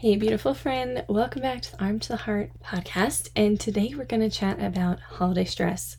Hey, 0.00 0.16
beautiful 0.16 0.54
friend. 0.54 1.04
Welcome 1.10 1.42
back 1.42 1.60
to 1.60 1.72
the 1.72 1.84
Arm 1.84 2.00
to 2.00 2.08
the 2.08 2.16
Heart 2.16 2.52
podcast. 2.64 3.28
And 3.36 3.60
today 3.60 3.92
we're 3.94 4.06
going 4.06 4.22
to 4.22 4.30
chat 4.30 4.58
about 4.58 4.98
holiday 4.98 5.44
stress. 5.44 5.98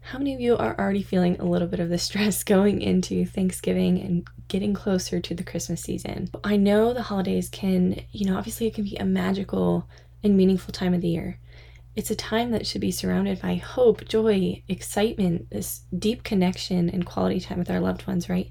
How 0.00 0.18
many 0.18 0.34
of 0.34 0.42
you 0.42 0.58
are 0.58 0.78
already 0.78 1.02
feeling 1.02 1.40
a 1.40 1.46
little 1.46 1.66
bit 1.66 1.80
of 1.80 1.88
the 1.88 1.96
stress 1.96 2.44
going 2.44 2.82
into 2.82 3.24
Thanksgiving 3.24 3.98
and 3.98 4.28
getting 4.48 4.74
closer 4.74 5.20
to 5.20 5.34
the 5.34 5.42
Christmas 5.42 5.80
season? 5.80 6.28
I 6.44 6.58
know 6.58 6.92
the 6.92 7.00
holidays 7.00 7.48
can, 7.48 8.02
you 8.12 8.26
know, 8.26 8.36
obviously 8.36 8.66
it 8.66 8.74
can 8.74 8.84
be 8.84 8.96
a 8.96 9.06
magical 9.06 9.88
and 10.22 10.36
meaningful 10.36 10.72
time 10.72 10.92
of 10.92 11.00
the 11.00 11.08
year. 11.08 11.38
It's 11.96 12.10
a 12.10 12.16
time 12.16 12.50
that 12.50 12.66
should 12.66 12.82
be 12.82 12.90
surrounded 12.90 13.40
by 13.40 13.54
hope, 13.54 14.06
joy, 14.06 14.62
excitement, 14.68 15.48
this 15.48 15.80
deep 15.98 16.24
connection 16.24 16.90
and 16.90 17.06
quality 17.06 17.40
time 17.40 17.58
with 17.58 17.70
our 17.70 17.80
loved 17.80 18.06
ones, 18.06 18.28
right? 18.28 18.48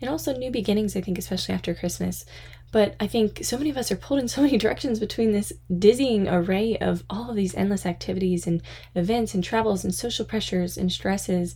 And 0.00 0.08
also 0.08 0.32
new 0.32 0.52
beginnings, 0.52 0.94
I 0.94 1.00
think, 1.00 1.18
especially 1.18 1.56
after 1.56 1.74
Christmas. 1.74 2.24
But 2.70 2.96
I 3.00 3.06
think 3.06 3.44
so 3.44 3.56
many 3.56 3.70
of 3.70 3.76
us 3.76 3.90
are 3.90 3.96
pulled 3.96 4.20
in 4.20 4.28
so 4.28 4.42
many 4.42 4.58
directions 4.58 4.98
between 4.98 5.32
this 5.32 5.52
dizzying 5.78 6.28
array 6.28 6.76
of 6.78 7.04
all 7.08 7.30
of 7.30 7.36
these 7.36 7.54
endless 7.54 7.86
activities 7.86 8.46
and 8.46 8.62
events 8.94 9.34
and 9.34 9.42
travels 9.42 9.84
and 9.84 9.94
social 9.94 10.24
pressures 10.24 10.76
and 10.76 10.92
stresses 10.92 11.54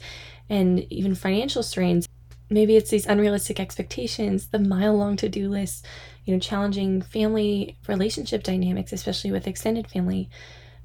and 0.49 0.81
even 0.93 1.15
financial 1.15 1.63
strains. 1.63 2.09
Maybe 2.51 2.77
it's 2.77 2.91
these 2.91 3.07
unrealistic 3.07 3.59
expectations, 3.59 4.49
the 4.49 4.59
mile 4.59 4.95
long 4.95 5.17
to 5.17 5.29
do 5.29 5.49
lists, 5.49 5.83
you 6.25 6.35
know, 6.35 6.41
challenging 6.41 7.01
family 7.01 7.79
relationship 7.89 8.43
dynamics, 8.43 8.93
especially 8.93 9.33
with 9.33 9.47
extended 9.47 9.89
family 9.89 10.29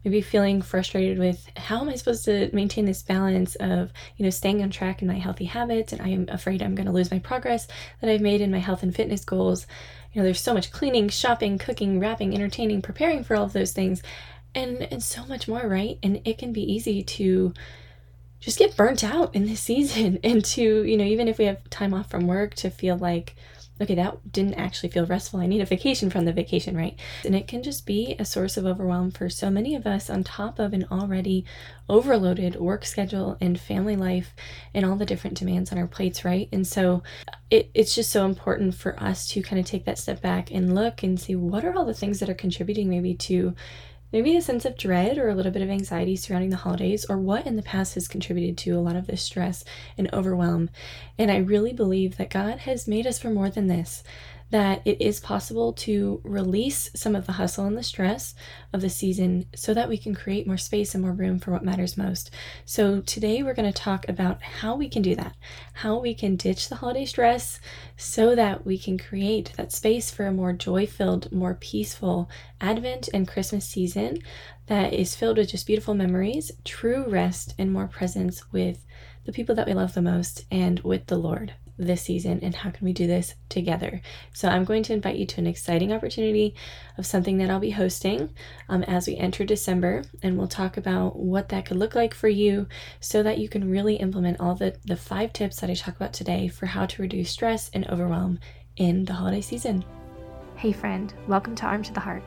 maybe 0.04 0.22
feeling 0.22 0.62
frustrated 0.62 1.20
with 1.20 1.50
how 1.58 1.82
am 1.82 1.90
I 1.90 1.96
supposed 1.96 2.26
to 2.26 2.50
maintain 2.54 2.86
this 2.86 3.04
balance 3.04 3.56
of, 3.56 3.92
you 4.16 4.24
know, 4.24 4.30
staying 4.30 4.62
on 4.62 4.70
track 4.70 5.02
in 5.02 5.08
my 5.08 5.18
healthy 5.18 5.46
habits 5.46 5.92
and 5.92 6.02
I 6.02 6.10
am 6.10 6.28
afraid 6.30 6.62
I'm 6.62 6.76
going 6.76 6.86
to 6.86 6.92
lose 6.92 7.12
my 7.12 7.20
progress 7.20 7.68
that 8.02 8.10
I've 8.10 8.22
made 8.22 8.42
in 8.42 8.52
my 8.52 8.60
health 8.60 8.84
and 8.84 8.96
fitness 8.96 9.26
goals. 9.26 9.68
You 10.14 10.22
know, 10.22 10.26
there's 10.26 10.42
so 10.42 10.54
much 10.54 10.72
cleaning, 10.72 11.10
shopping, 11.10 11.58
cooking, 11.58 12.00
wrapping, 12.00 12.34
entertaining, 12.34 12.82
preparing 12.82 13.24
for 13.24 13.36
all 13.36 13.46
of 13.46 13.54
those 13.54 13.74
things 13.74 14.02
and 14.56 14.82
and 14.92 15.04
so 15.04 15.26
much 15.26 15.48
more, 15.48 15.68
right? 15.68 16.00
And 16.02 16.22
it 16.26 16.38
can 16.38 16.54
be 16.54 16.62
easy 16.62 17.04
to 17.04 17.54
just 18.40 18.60
get 18.60 18.78
burnt 18.78 19.04
out 19.04 19.36
in 19.36 19.46
this 19.46 19.60
season 19.72 20.20
and 20.24 20.44
to, 20.46 20.84
you 20.84 20.98
know, 20.98 21.06
even 21.06 21.28
if 21.28 21.38
we 21.38 21.46
have 21.46 21.70
time 21.70 21.94
off 21.94 22.10
from 22.10 22.28
work 22.28 22.56
to 22.56 22.70
feel 22.70 22.98
like 22.98 23.36
okay, 23.82 23.96
that 23.96 24.32
didn't 24.32 24.56
actually 24.56 24.90
feel 24.90 25.06
restful. 25.06 25.40
I 25.40 25.48
need 25.48 25.62
a 25.62 25.66
vacation 25.66 26.10
from 26.10 26.26
the 26.26 26.34
vacation, 26.34 26.76
right? 26.76 26.98
And 27.24 27.36
it 27.36 27.48
can 27.48 27.64
just 27.64 27.86
be 27.86 28.16
a 28.20 28.26
source 28.26 28.58
of 28.58 28.66
overwhelm 28.66 29.12
for 29.12 29.30
so 29.30 29.50
many 29.50 29.76
of 29.76 29.86
us 29.86 30.10
on 30.10 30.24
top 30.24 30.60
of 30.60 30.74
an 30.74 30.86
already 30.92 31.46
overloaded 31.90 32.56
work 32.56 32.86
schedule 32.86 33.38
and 33.40 33.60
family 33.60 33.96
life 33.96 34.34
and 34.74 34.86
all 34.86 34.96
the 34.96 35.06
different 35.06 35.38
demands 35.38 35.72
on 35.72 35.78
our 35.78 35.88
plates, 35.88 36.26
right? 36.26 36.50
And 36.52 36.66
so 36.66 37.04
it, 37.50 37.70
it's 37.74 37.96
just 37.96 38.12
so 38.12 38.26
important 38.26 38.76
for 38.76 39.02
us 39.02 39.28
to 39.30 39.42
kind 39.42 39.60
of 39.60 39.66
take 39.66 39.86
that 39.86 39.98
step 39.98 40.22
back 40.22 40.52
and 40.52 40.76
look 40.76 41.04
and 41.04 41.20
see 41.20 41.36
what 41.36 41.64
are 41.64 41.76
all 41.76 41.86
the 41.86 41.94
things 41.94 42.20
that 42.20 42.30
are 42.30 42.34
contributing 42.34 42.90
maybe 42.90 43.14
to 43.14 43.56
maybe 44.12 44.36
a 44.36 44.42
sense 44.42 44.66
of 44.66 44.78
dread 44.78 45.18
or 45.18 45.30
a 45.30 45.36
little 45.36 45.52
bit 45.52 45.62
of 45.62 45.70
anxiety 45.70 46.16
surrounding 46.16 46.50
the 46.50 46.58
holidays, 46.58 47.06
or 47.10 47.18
what 47.18 47.46
in 47.46 47.56
the 47.56 47.62
past 47.62 47.96
has 47.96 48.08
contributed 48.08 48.58
to 48.58 48.72
a 48.72 48.82
lot 48.82 48.96
of 48.96 49.08
this 49.08 49.22
stress 49.22 49.64
and 49.98 50.10
overwhelm. 50.14 50.70
And 51.18 51.30
I 51.30 51.38
really 51.38 51.74
believe 51.74 52.18
that 52.18 52.30
God 52.30 52.60
has 52.60 52.88
made 52.88 53.08
us 53.08 53.20
for 53.20 53.30
more 53.30 53.50
than 53.50 53.68
this, 53.68 54.04
that 54.50 54.82
it 54.86 55.02
is 55.02 55.20
possible 55.20 55.74
to 55.74 56.22
release 56.24 56.90
some 56.96 57.16
of 57.16 57.26
the 57.26 57.34
hustle 57.34 57.66
and 57.66 57.78
the 57.78 57.84
stress 57.84 58.34
of 58.72 58.82
the 58.82 58.90
season 58.90 59.46
so 59.56 59.74
that 59.74 59.90
we 59.90 59.98
can 59.98 60.16
create 60.16 60.48
more 60.48 60.58
space 60.58 60.96
and 60.96 61.04
more 61.04 61.12
room 61.12 61.38
for 61.38 61.52
what 61.52 61.66
matters 61.66 61.98
most. 61.98 62.32
So, 62.64 63.02
today 63.02 63.44
we're 63.44 63.54
going 63.54 63.72
to 63.72 63.78
talk 63.78 64.08
about 64.08 64.42
how 64.42 64.76
we 64.76 64.88
can 64.88 65.02
do 65.02 65.16
that, 65.16 65.36
how 65.74 66.00
we 66.00 66.14
can 66.14 66.38
ditch 66.38 66.70
the 66.70 66.76
holiday 66.76 67.06
stress 67.06 67.60
so 67.98 68.36
that 68.36 68.66
we 68.66 68.78
can 68.78 68.98
create 68.98 69.52
that 69.58 69.74
space 69.74 70.12
for 70.12 70.26
a 70.26 70.32
more 70.32 70.54
joy 70.54 70.86
filled, 70.88 71.32
more 71.32 71.56
peaceful 71.56 72.30
Advent 72.62 73.10
and 73.14 73.28
Christmas 73.28 73.66
season 73.66 74.20
that 74.68 74.94
is 74.94 75.16
filled 75.16 75.38
with 75.38 75.50
just 75.50 75.68
beautiful 75.68 75.94
memories, 75.94 76.52
true 76.64 77.06
rest, 77.08 77.54
and 77.58 77.72
more 77.72 77.88
presence 77.88 78.52
with 78.52 78.86
the 79.26 79.32
people 79.32 79.56
that 79.56 79.68
we 79.68 79.74
love 79.74 79.94
the 79.94 80.02
most 80.02 80.46
and 80.50 80.80
with 80.82 81.08
the 81.08 81.18
Lord 81.18 81.54
this 81.78 82.02
season 82.02 82.40
and 82.42 82.56
how 82.56 82.72
can 82.72 82.86
we 82.86 82.94
do 82.94 83.08
this 83.08 83.36
together. 83.50 84.02
So 84.34 84.48
I'm 84.48 84.66
going 84.66 84.84
to 84.84 84.94
invite 84.94 85.18
you 85.18 85.26
to 85.28 85.42
an 85.42 85.48
exciting 85.48 85.94
opportunity 85.94 86.56
of 86.98 87.06
something 87.06 87.38
that 87.38 87.50
I'll 87.50 87.60
be 87.60 87.72
hosting 87.72 88.30
um, 88.68 88.84
as 88.84 89.08
we 89.08 89.16
enter 89.16 89.44
December 89.44 90.04
and 90.24 90.38
we'll 90.38 90.48
talk 90.48 90.78
about 90.78 91.18
what 91.18 91.50
that 91.50 91.66
could 91.66 91.78
look 91.78 91.96
like 91.96 92.14
for 92.14 92.28
you 92.28 92.68
so 93.00 93.22
that 93.24 93.38
you 93.38 93.48
can 93.48 93.70
really 93.70 93.96
implement 93.96 94.40
all 94.40 94.56
the, 94.56 94.76
the 94.86 94.96
five 94.96 95.34
tips 95.34 95.60
that 95.60 95.70
I 95.70 95.76
talk 95.76 95.96
about 95.96 96.14
today 96.14 96.48
for 96.48 96.66
how 96.66 96.86
to 96.86 97.02
reduce 97.02 97.30
stress 97.30 97.70
and 97.74 97.88
overwhelm 97.88 98.40
in 98.78 99.06
the 99.06 99.14
holiday 99.14 99.42
season. 99.42 99.86
Hey 100.56 100.72
friend, 100.72 101.14
welcome 101.28 101.56
to 101.56 101.66
Arm 101.66 101.84
to 101.84 101.94
the 101.94 102.00
Heart. 102.00 102.24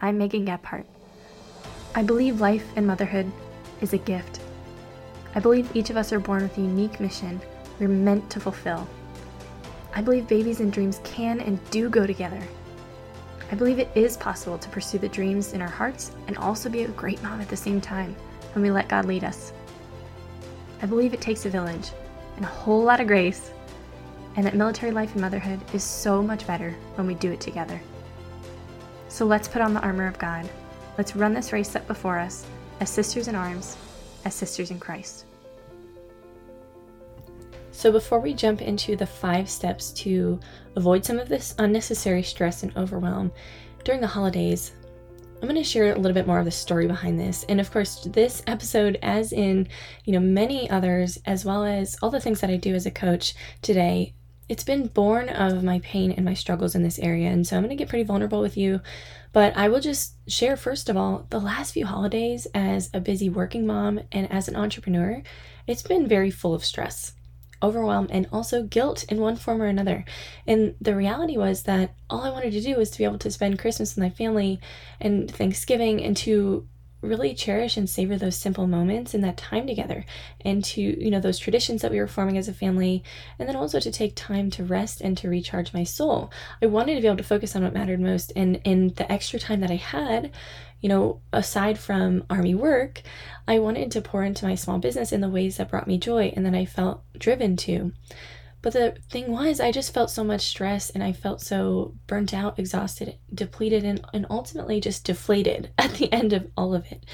I'm 0.00 0.18
Megan 0.18 0.46
Gephardt. 0.46 0.84
I 1.94 2.02
believe 2.02 2.40
life 2.40 2.64
and 2.76 2.86
motherhood 2.86 3.30
is 3.80 3.92
a 3.92 3.98
gift. 3.98 4.40
I 5.34 5.40
believe 5.40 5.74
each 5.76 5.90
of 5.90 5.96
us 5.96 6.12
are 6.12 6.20
born 6.20 6.42
with 6.42 6.56
a 6.58 6.62
unique 6.62 7.00
mission 7.00 7.40
we're 7.78 7.88
meant 7.88 8.28
to 8.30 8.40
fulfill. 8.40 8.88
I 9.94 10.02
believe 10.02 10.28
babies 10.28 10.60
and 10.60 10.72
dreams 10.72 11.00
can 11.04 11.40
and 11.40 11.58
do 11.70 11.88
go 11.88 12.06
together. 12.06 12.42
I 13.50 13.54
believe 13.54 13.78
it 13.78 13.90
is 13.94 14.16
possible 14.16 14.58
to 14.58 14.68
pursue 14.68 14.98
the 14.98 15.08
dreams 15.08 15.54
in 15.54 15.62
our 15.62 15.68
hearts 15.68 16.12
and 16.26 16.36
also 16.36 16.68
be 16.68 16.82
a 16.82 16.88
great 16.88 17.22
mom 17.22 17.40
at 17.40 17.48
the 17.48 17.56
same 17.56 17.80
time 17.80 18.14
when 18.52 18.62
we 18.62 18.70
let 18.70 18.88
God 18.88 19.06
lead 19.06 19.24
us. 19.24 19.52
I 20.82 20.86
believe 20.86 21.14
it 21.14 21.20
takes 21.20 21.46
a 21.46 21.50
village 21.50 21.90
and 22.36 22.44
a 22.44 22.48
whole 22.48 22.82
lot 22.82 23.00
of 23.00 23.06
grace, 23.06 23.50
and 24.36 24.46
that 24.46 24.54
military 24.54 24.92
life 24.92 25.12
and 25.12 25.20
motherhood 25.20 25.60
is 25.74 25.82
so 25.82 26.22
much 26.22 26.46
better 26.46 26.76
when 26.94 27.06
we 27.06 27.14
do 27.14 27.32
it 27.32 27.40
together. 27.40 27.80
So 29.08 29.24
let's 29.24 29.48
put 29.48 29.62
on 29.62 29.74
the 29.74 29.80
armor 29.80 30.06
of 30.06 30.18
God. 30.18 30.48
Let's 30.96 31.16
run 31.16 31.32
this 31.32 31.52
race 31.52 31.70
set 31.70 31.88
before 31.88 32.18
us 32.18 32.46
as 32.80 32.90
sisters 32.90 33.26
in 33.26 33.34
arms, 33.34 33.76
as 34.24 34.34
sisters 34.34 34.70
in 34.70 34.78
Christ. 34.78 35.24
So, 37.78 37.92
before 37.92 38.18
we 38.18 38.34
jump 38.34 38.60
into 38.60 38.96
the 38.96 39.06
five 39.06 39.48
steps 39.48 39.92
to 39.92 40.40
avoid 40.74 41.04
some 41.04 41.20
of 41.20 41.28
this 41.28 41.54
unnecessary 41.60 42.24
stress 42.24 42.64
and 42.64 42.76
overwhelm 42.76 43.30
during 43.84 44.00
the 44.00 44.06
holidays, 44.08 44.72
I'm 45.40 45.48
going 45.48 45.54
to 45.54 45.62
share 45.62 45.92
a 45.92 45.96
little 45.96 46.12
bit 46.12 46.26
more 46.26 46.40
of 46.40 46.44
the 46.44 46.50
story 46.50 46.88
behind 46.88 47.20
this. 47.20 47.44
And 47.48 47.60
of 47.60 47.70
course, 47.70 48.02
this 48.10 48.42
episode, 48.48 48.98
as 49.00 49.32
in, 49.32 49.68
you 50.04 50.12
know, 50.12 50.18
many 50.18 50.68
others, 50.68 51.20
as 51.24 51.44
well 51.44 51.64
as 51.64 51.96
all 52.02 52.10
the 52.10 52.18
things 52.18 52.40
that 52.40 52.50
I 52.50 52.56
do 52.56 52.74
as 52.74 52.84
a 52.84 52.90
coach 52.90 53.36
today, 53.62 54.12
it's 54.48 54.64
been 54.64 54.88
born 54.88 55.28
of 55.28 55.62
my 55.62 55.78
pain 55.78 56.10
and 56.10 56.24
my 56.24 56.34
struggles 56.34 56.74
in 56.74 56.82
this 56.82 56.98
area. 56.98 57.28
And 57.28 57.46
so 57.46 57.56
I'm 57.56 57.62
going 57.62 57.70
to 57.70 57.80
get 57.80 57.88
pretty 57.88 58.02
vulnerable 58.02 58.40
with 58.40 58.56
you. 58.56 58.80
But 59.32 59.56
I 59.56 59.68
will 59.68 59.78
just 59.78 60.14
share, 60.28 60.56
first 60.56 60.88
of 60.88 60.96
all, 60.96 61.28
the 61.30 61.38
last 61.38 61.74
few 61.74 61.86
holidays 61.86 62.48
as 62.56 62.90
a 62.92 62.98
busy 62.98 63.28
working 63.28 63.68
mom 63.68 64.00
and 64.10 64.28
as 64.32 64.48
an 64.48 64.56
entrepreneur, 64.56 65.22
it's 65.68 65.82
been 65.82 66.08
very 66.08 66.32
full 66.32 66.54
of 66.54 66.64
stress 66.64 67.12
overwhelm 67.62 68.06
and 68.10 68.28
also 68.32 68.62
guilt 68.62 69.04
in 69.08 69.20
one 69.20 69.36
form 69.36 69.60
or 69.62 69.66
another. 69.66 70.04
And 70.46 70.74
the 70.80 70.96
reality 70.96 71.36
was 71.36 71.64
that 71.64 71.94
all 72.08 72.22
I 72.22 72.30
wanted 72.30 72.52
to 72.52 72.60
do 72.60 72.76
was 72.76 72.90
to 72.90 72.98
be 72.98 73.04
able 73.04 73.18
to 73.18 73.30
spend 73.30 73.58
Christmas 73.58 73.94
with 73.94 74.02
my 74.02 74.10
family 74.10 74.60
and 75.00 75.30
Thanksgiving 75.30 76.02
and 76.02 76.16
to 76.18 76.66
really 77.00 77.32
cherish 77.32 77.76
and 77.76 77.88
savor 77.88 78.16
those 78.16 78.36
simple 78.36 78.66
moments 78.66 79.14
and 79.14 79.22
that 79.22 79.36
time 79.36 79.66
together 79.66 80.04
and 80.40 80.64
to 80.64 80.80
you 80.80 81.10
know 81.10 81.20
those 81.20 81.38
traditions 81.38 81.80
that 81.80 81.92
we 81.92 82.00
were 82.00 82.08
forming 82.08 82.36
as 82.36 82.48
a 82.48 82.52
family 82.52 83.04
and 83.38 83.48
then 83.48 83.54
also 83.54 83.78
to 83.78 83.92
take 83.92 84.16
time 84.16 84.50
to 84.50 84.64
rest 84.64 85.00
and 85.00 85.16
to 85.16 85.28
recharge 85.28 85.72
my 85.72 85.84
soul 85.84 86.28
i 86.60 86.66
wanted 86.66 86.96
to 86.96 87.00
be 87.00 87.06
able 87.06 87.16
to 87.16 87.22
focus 87.22 87.54
on 87.54 87.62
what 87.62 87.72
mattered 87.72 88.00
most 88.00 88.32
and 88.34 88.60
in 88.64 88.88
the 88.94 89.10
extra 89.12 89.38
time 89.38 89.60
that 89.60 89.70
i 89.70 89.76
had 89.76 90.32
you 90.80 90.88
know, 90.88 91.20
aside 91.32 91.78
from 91.78 92.24
army 92.30 92.54
work, 92.54 93.02
I 93.46 93.58
wanted 93.58 93.90
to 93.92 94.02
pour 94.02 94.22
into 94.22 94.46
my 94.46 94.54
small 94.54 94.78
business 94.78 95.12
in 95.12 95.20
the 95.20 95.28
ways 95.28 95.56
that 95.56 95.70
brought 95.70 95.88
me 95.88 95.98
joy 95.98 96.32
and 96.36 96.46
that 96.46 96.54
I 96.54 96.64
felt 96.64 97.02
driven 97.18 97.56
to. 97.58 97.92
But 98.60 98.72
the 98.72 98.96
thing 99.10 99.30
was, 99.30 99.60
I 99.60 99.70
just 99.70 99.94
felt 99.94 100.10
so 100.10 100.24
much 100.24 100.42
stress 100.42 100.90
and 100.90 101.02
I 101.02 101.12
felt 101.12 101.40
so 101.40 101.94
burnt 102.06 102.34
out, 102.34 102.58
exhausted, 102.58 103.16
depleted, 103.32 103.84
and, 103.84 104.04
and 104.12 104.26
ultimately 104.30 104.80
just 104.80 105.04
deflated 105.04 105.70
at 105.78 105.94
the 105.94 106.12
end 106.12 106.32
of 106.32 106.50
all 106.56 106.74
of 106.74 106.90
it. 106.90 107.04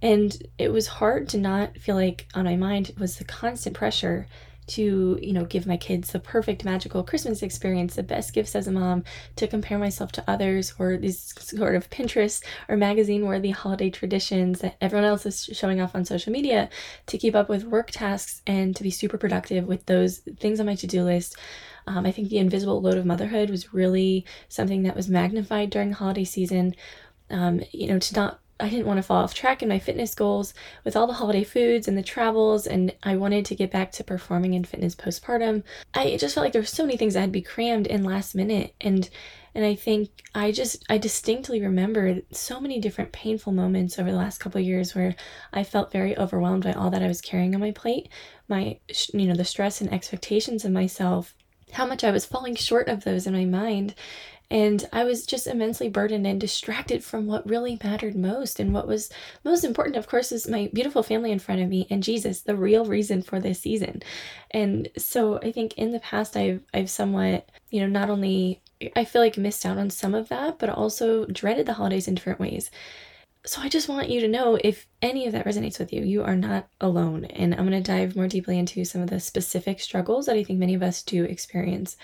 And 0.00 0.36
it 0.58 0.72
was 0.72 0.86
hard 0.86 1.28
to 1.30 1.38
not 1.38 1.78
feel 1.78 1.96
like 1.96 2.26
on 2.34 2.44
my 2.44 2.56
mind 2.56 2.92
was 2.98 3.16
the 3.16 3.24
constant 3.24 3.74
pressure 3.74 4.26
to 4.66 5.18
you 5.20 5.32
know 5.32 5.44
give 5.44 5.66
my 5.66 5.76
kids 5.76 6.12
the 6.12 6.18
perfect 6.18 6.64
magical 6.64 7.02
christmas 7.02 7.42
experience 7.42 7.96
the 7.96 8.02
best 8.02 8.32
gifts 8.32 8.54
as 8.54 8.66
a 8.66 8.72
mom 8.72 9.04
to 9.36 9.46
compare 9.46 9.78
myself 9.78 10.10
to 10.12 10.24
others 10.26 10.74
or 10.78 10.96
these 10.96 11.34
sort 11.38 11.74
of 11.74 11.90
pinterest 11.90 12.44
or 12.68 12.76
magazine 12.76 13.26
worthy 13.26 13.50
holiday 13.50 13.90
traditions 13.90 14.60
that 14.60 14.76
everyone 14.80 15.04
else 15.04 15.26
is 15.26 15.44
showing 15.52 15.80
off 15.80 15.94
on 15.94 16.04
social 16.04 16.32
media 16.32 16.68
to 17.06 17.18
keep 17.18 17.34
up 17.34 17.48
with 17.48 17.64
work 17.64 17.90
tasks 17.90 18.42
and 18.46 18.74
to 18.74 18.82
be 18.82 18.90
super 18.90 19.18
productive 19.18 19.66
with 19.66 19.84
those 19.86 20.18
things 20.38 20.60
on 20.60 20.66
my 20.66 20.74
to-do 20.74 21.02
list. 21.02 21.36
Um, 21.86 22.06
i 22.06 22.12
think 22.12 22.28
the 22.28 22.38
invisible 22.38 22.80
load 22.80 22.96
of 22.96 23.04
motherhood 23.04 23.50
was 23.50 23.74
really 23.74 24.24
something 24.48 24.84
that 24.84 24.96
was 24.96 25.08
magnified 25.08 25.70
during 25.70 25.92
holiday 25.92 26.24
season. 26.24 26.74
Um, 27.30 27.62
you 27.72 27.86
know 27.86 27.98
to 27.98 28.14
not 28.14 28.40
I 28.60 28.68
didn't 28.68 28.86
want 28.86 28.98
to 28.98 29.02
fall 29.02 29.22
off 29.24 29.34
track 29.34 29.62
in 29.62 29.68
my 29.68 29.78
fitness 29.78 30.14
goals 30.14 30.54
with 30.84 30.96
all 30.96 31.06
the 31.06 31.14
holiday 31.14 31.44
foods 31.44 31.88
and 31.88 31.98
the 31.98 32.02
travels, 32.02 32.66
and 32.66 32.94
I 33.02 33.16
wanted 33.16 33.44
to 33.46 33.54
get 33.54 33.70
back 33.70 33.92
to 33.92 34.04
performing 34.04 34.54
in 34.54 34.64
fitness 34.64 34.94
postpartum. 34.94 35.62
I 35.92 36.16
just 36.16 36.34
felt 36.34 36.44
like 36.44 36.52
there 36.52 36.62
were 36.62 36.66
so 36.66 36.84
many 36.84 36.96
things 36.96 37.14
that 37.14 37.20
had 37.20 37.26
to 37.30 37.32
be 37.32 37.42
crammed 37.42 37.86
in 37.86 38.04
last 38.04 38.34
minute, 38.34 38.74
and 38.80 39.08
And 39.56 39.64
I 39.64 39.76
think 39.76 40.10
I 40.34 40.50
just, 40.50 40.84
I 40.88 40.98
distinctly 40.98 41.60
remember 41.60 42.22
so 42.32 42.58
many 42.60 42.80
different 42.80 43.12
painful 43.12 43.52
moments 43.52 43.98
over 43.98 44.10
the 44.10 44.16
last 44.16 44.38
couple 44.38 44.60
years 44.60 44.94
where 44.94 45.14
I 45.52 45.62
felt 45.62 45.92
very 45.92 46.18
overwhelmed 46.18 46.64
by 46.64 46.72
all 46.72 46.90
that 46.90 47.04
I 47.04 47.08
was 47.08 47.20
carrying 47.20 47.54
on 47.54 47.60
my 47.60 47.70
plate, 47.70 48.08
my, 48.48 48.80
you 49.12 49.26
know, 49.26 49.36
the 49.36 49.44
stress 49.44 49.80
and 49.80 49.92
expectations 49.92 50.64
of 50.64 50.72
myself, 50.72 51.36
how 51.70 51.86
much 51.86 52.02
I 52.02 52.10
was 52.10 52.26
falling 52.26 52.56
short 52.56 52.88
of 52.88 53.04
those 53.04 53.28
in 53.28 53.32
my 53.32 53.44
mind. 53.44 53.94
And 54.50 54.88
I 54.92 55.04
was 55.04 55.26
just 55.26 55.46
immensely 55.46 55.88
burdened 55.88 56.26
and 56.26 56.40
distracted 56.40 57.02
from 57.02 57.26
what 57.26 57.48
really 57.48 57.78
mattered 57.82 58.14
most. 58.14 58.60
And 58.60 58.72
what 58.72 58.86
was 58.86 59.10
most 59.44 59.64
important, 59.64 59.96
of 59.96 60.06
course, 60.06 60.32
is 60.32 60.48
my 60.48 60.70
beautiful 60.72 61.02
family 61.02 61.32
in 61.32 61.38
front 61.38 61.62
of 61.62 61.68
me 61.68 61.86
and 61.90 62.02
Jesus, 62.02 62.42
the 62.42 62.56
real 62.56 62.84
reason 62.84 63.22
for 63.22 63.40
this 63.40 63.60
season. 63.60 64.02
And 64.50 64.88
so 64.96 65.38
I 65.38 65.50
think 65.50 65.74
in 65.78 65.92
the 65.92 66.00
past, 66.00 66.36
I've, 66.36 66.60
I've 66.72 66.90
somewhat, 66.90 67.48
you 67.70 67.80
know, 67.80 67.86
not 67.86 68.10
only 68.10 68.60
I 68.96 69.04
feel 69.04 69.22
like 69.22 69.36
missed 69.36 69.64
out 69.64 69.78
on 69.78 69.90
some 69.90 70.14
of 70.14 70.28
that, 70.28 70.58
but 70.58 70.68
also 70.68 71.26
dreaded 71.26 71.66
the 71.66 71.74
holidays 71.74 72.08
in 72.08 72.14
different 72.14 72.40
ways. 72.40 72.70
So 73.46 73.60
I 73.60 73.68
just 73.68 73.90
want 73.90 74.08
you 74.08 74.20
to 74.20 74.28
know 74.28 74.58
if 74.64 74.86
any 75.02 75.26
of 75.26 75.32
that 75.32 75.44
resonates 75.44 75.78
with 75.78 75.92
you, 75.92 76.02
you 76.02 76.22
are 76.22 76.36
not 76.36 76.66
alone. 76.80 77.26
And 77.26 77.54
I'm 77.54 77.68
going 77.68 77.82
to 77.82 77.92
dive 77.92 78.16
more 78.16 78.26
deeply 78.26 78.58
into 78.58 78.86
some 78.86 79.02
of 79.02 79.10
the 79.10 79.20
specific 79.20 79.80
struggles 79.80 80.24
that 80.26 80.36
I 80.36 80.42
think 80.42 80.58
many 80.58 80.74
of 80.74 80.82
us 80.82 81.02
do 81.02 81.24
experience. 81.24 81.98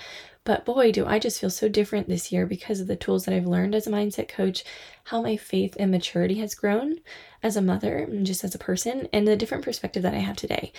But 0.45 0.67
boy, 0.67 0.93
do 0.93 1.07
I 1.07 1.19
just 1.19 1.41
feel 1.41 1.49
so 1.49 1.67
different 1.67 2.09
this 2.09 2.31
year 2.31 2.45
because 2.45 2.81
of 2.81 2.89
the 2.89 2.97
tools 2.97 3.25
that 3.25 3.35
I've 3.35 3.47
learned 3.47 3.75
as 3.75 3.87
a 3.87 3.91
mindset 3.91 4.29
coach, 4.29 4.65
how 5.05 5.23
my 5.23 5.39
faith 5.39 5.77
and 5.79 5.91
maturity 5.91 6.35
has 6.41 6.55
grown 6.55 6.97
as 7.43 7.57
a 7.57 7.63
mother 7.63 7.97
and 7.97 8.27
just 8.27 8.45
as 8.45 8.55
a 8.55 8.59
person, 8.59 9.09
and 9.11 9.27
the 9.27 9.37
different 9.37 9.65
perspective 9.65 10.03
that 10.03 10.15
I 10.15 10.19
have 10.19 10.37
today. 10.37 10.73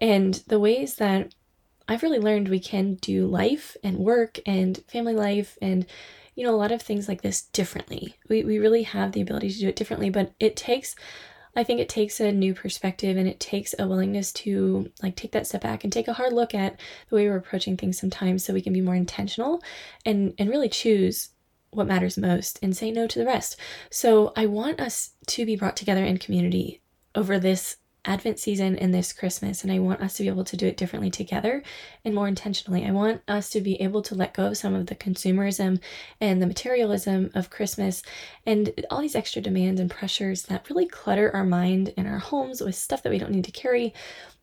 And 0.00 0.34
the 0.46 0.60
ways 0.60 0.94
that 0.96 1.34
I've 1.88 2.04
really 2.04 2.20
learned 2.20 2.48
we 2.48 2.60
can 2.60 2.94
do 2.94 3.26
life 3.26 3.76
and 3.82 3.98
work 3.98 4.38
and 4.46 4.78
family 4.88 5.14
life 5.14 5.58
and 5.60 5.86
you 6.34 6.44
know 6.44 6.54
a 6.54 6.56
lot 6.56 6.72
of 6.72 6.82
things 6.82 7.08
like 7.08 7.22
this 7.22 7.42
differently. 7.42 8.16
We 8.28 8.44
we 8.44 8.58
really 8.58 8.82
have 8.82 9.12
the 9.12 9.20
ability 9.20 9.50
to 9.50 9.58
do 9.58 9.68
it 9.68 9.76
differently, 9.76 10.10
but 10.10 10.32
it 10.40 10.56
takes 10.56 10.94
I 11.56 11.64
think 11.64 11.80
it 11.80 11.88
takes 11.88 12.18
a 12.18 12.32
new 12.32 12.54
perspective 12.54 13.16
and 13.16 13.28
it 13.28 13.38
takes 13.38 13.74
a 13.78 13.86
willingness 13.86 14.32
to 14.32 14.90
like 15.02 15.14
take 15.14 15.32
that 15.32 15.46
step 15.46 15.62
back 15.62 15.84
and 15.84 15.92
take 15.92 16.08
a 16.08 16.14
hard 16.14 16.32
look 16.32 16.54
at 16.54 16.80
the 17.08 17.16
way 17.16 17.28
we're 17.28 17.36
approaching 17.36 17.76
things 17.76 17.98
sometimes 17.98 18.44
so 18.44 18.52
we 18.52 18.62
can 18.62 18.72
be 18.72 18.80
more 18.80 18.96
intentional 18.96 19.62
and 20.04 20.34
and 20.38 20.50
really 20.50 20.68
choose 20.68 21.30
what 21.70 21.86
matters 21.86 22.16
most 22.16 22.58
and 22.62 22.76
say 22.76 22.90
no 22.90 23.06
to 23.06 23.18
the 23.18 23.26
rest. 23.26 23.56
So 23.90 24.32
I 24.36 24.46
want 24.46 24.80
us 24.80 25.10
to 25.28 25.46
be 25.46 25.56
brought 25.56 25.76
together 25.76 26.04
in 26.04 26.18
community 26.18 26.80
over 27.14 27.38
this 27.38 27.76
Advent 28.04 28.38
season 28.38 28.76
and 28.76 28.92
this 28.92 29.12
Christmas, 29.12 29.62
and 29.62 29.72
I 29.72 29.78
want 29.78 30.00
us 30.00 30.14
to 30.14 30.22
be 30.22 30.28
able 30.28 30.44
to 30.44 30.56
do 30.56 30.66
it 30.66 30.76
differently 30.76 31.10
together 31.10 31.62
and 32.04 32.14
more 32.14 32.28
intentionally. 32.28 32.84
I 32.84 32.90
want 32.90 33.22
us 33.26 33.48
to 33.50 33.60
be 33.60 33.80
able 33.80 34.02
to 34.02 34.14
let 34.14 34.34
go 34.34 34.46
of 34.46 34.56
some 34.56 34.74
of 34.74 34.86
the 34.86 34.94
consumerism 34.94 35.80
and 36.20 36.42
the 36.42 36.46
materialism 36.46 37.30
of 37.34 37.50
Christmas 37.50 38.02
and 38.44 38.72
all 38.90 39.00
these 39.00 39.16
extra 39.16 39.40
demands 39.40 39.80
and 39.80 39.90
pressures 39.90 40.42
that 40.44 40.68
really 40.68 40.86
clutter 40.86 41.34
our 41.34 41.44
mind 41.44 41.94
and 41.96 42.06
our 42.06 42.18
homes 42.18 42.60
with 42.60 42.74
stuff 42.74 43.02
that 43.02 43.10
we 43.10 43.18
don't 43.18 43.32
need 43.32 43.44
to 43.44 43.52
carry. 43.52 43.94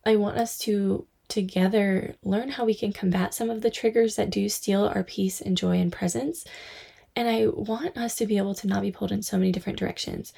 I 0.04 0.16
want 0.16 0.38
us 0.38 0.58
to 0.58 1.06
together 1.28 2.14
learn 2.22 2.50
how 2.50 2.64
we 2.64 2.74
can 2.74 2.92
combat 2.92 3.32
some 3.32 3.48
of 3.48 3.62
the 3.62 3.70
triggers 3.70 4.16
that 4.16 4.28
do 4.28 4.48
steal 4.48 4.84
our 4.84 5.02
peace 5.02 5.40
and 5.40 5.56
joy 5.56 5.78
and 5.78 5.90
presence. 5.92 6.44
And 7.14 7.28
I 7.28 7.46
want 7.46 7.96
us 7.96 8.14
to 8.16 8.26
be 8.26 8.38
able 8.38 8.54
to 8.56 8.66
not 8.66 8.82
be 8.82 8.90
pulled 8.90 9.12
in 9.12 9.22
so 9.22 9.38
many 9.38 9.52
different 9.52 9.78
directions 9.78 10.32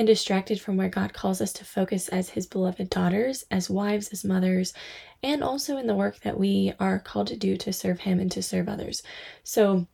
and 0.00 0.06
distracted 0.06 0.58
from 0.58 0.78
where 0.78 0.88
God 0.88 1.12
calls 1.12 1.42
us 1.42 1.52
to 1.52 1.62
focus 1.62 2.08
as 2.08 2.30
His 2.30 2.46
beloved 2.46 2.88
daughters, 2.88 3.44
as 3.50 3.68
wives, 3.68 4.08
as 4.08 4.24
mothers, 4.24 4.72
and 5.22 5.44
also 5.44 5.76
in 5.76 5.86
the 5.86 5.94
work 5.94 6.20
that 6.20 6.38
we 6.38 6.72
are 6.80 6.98
called 6.98 7.26
to 7.26 7.36
do 7.36 7.54
to 7.58 7.70
serve 7.70 8.00
Him 8.00 8.18
and 8.18 8.32
to 8.32 8.42
serve 8.42 8.66
others. 8.66 9.02
So, 9.44 9.86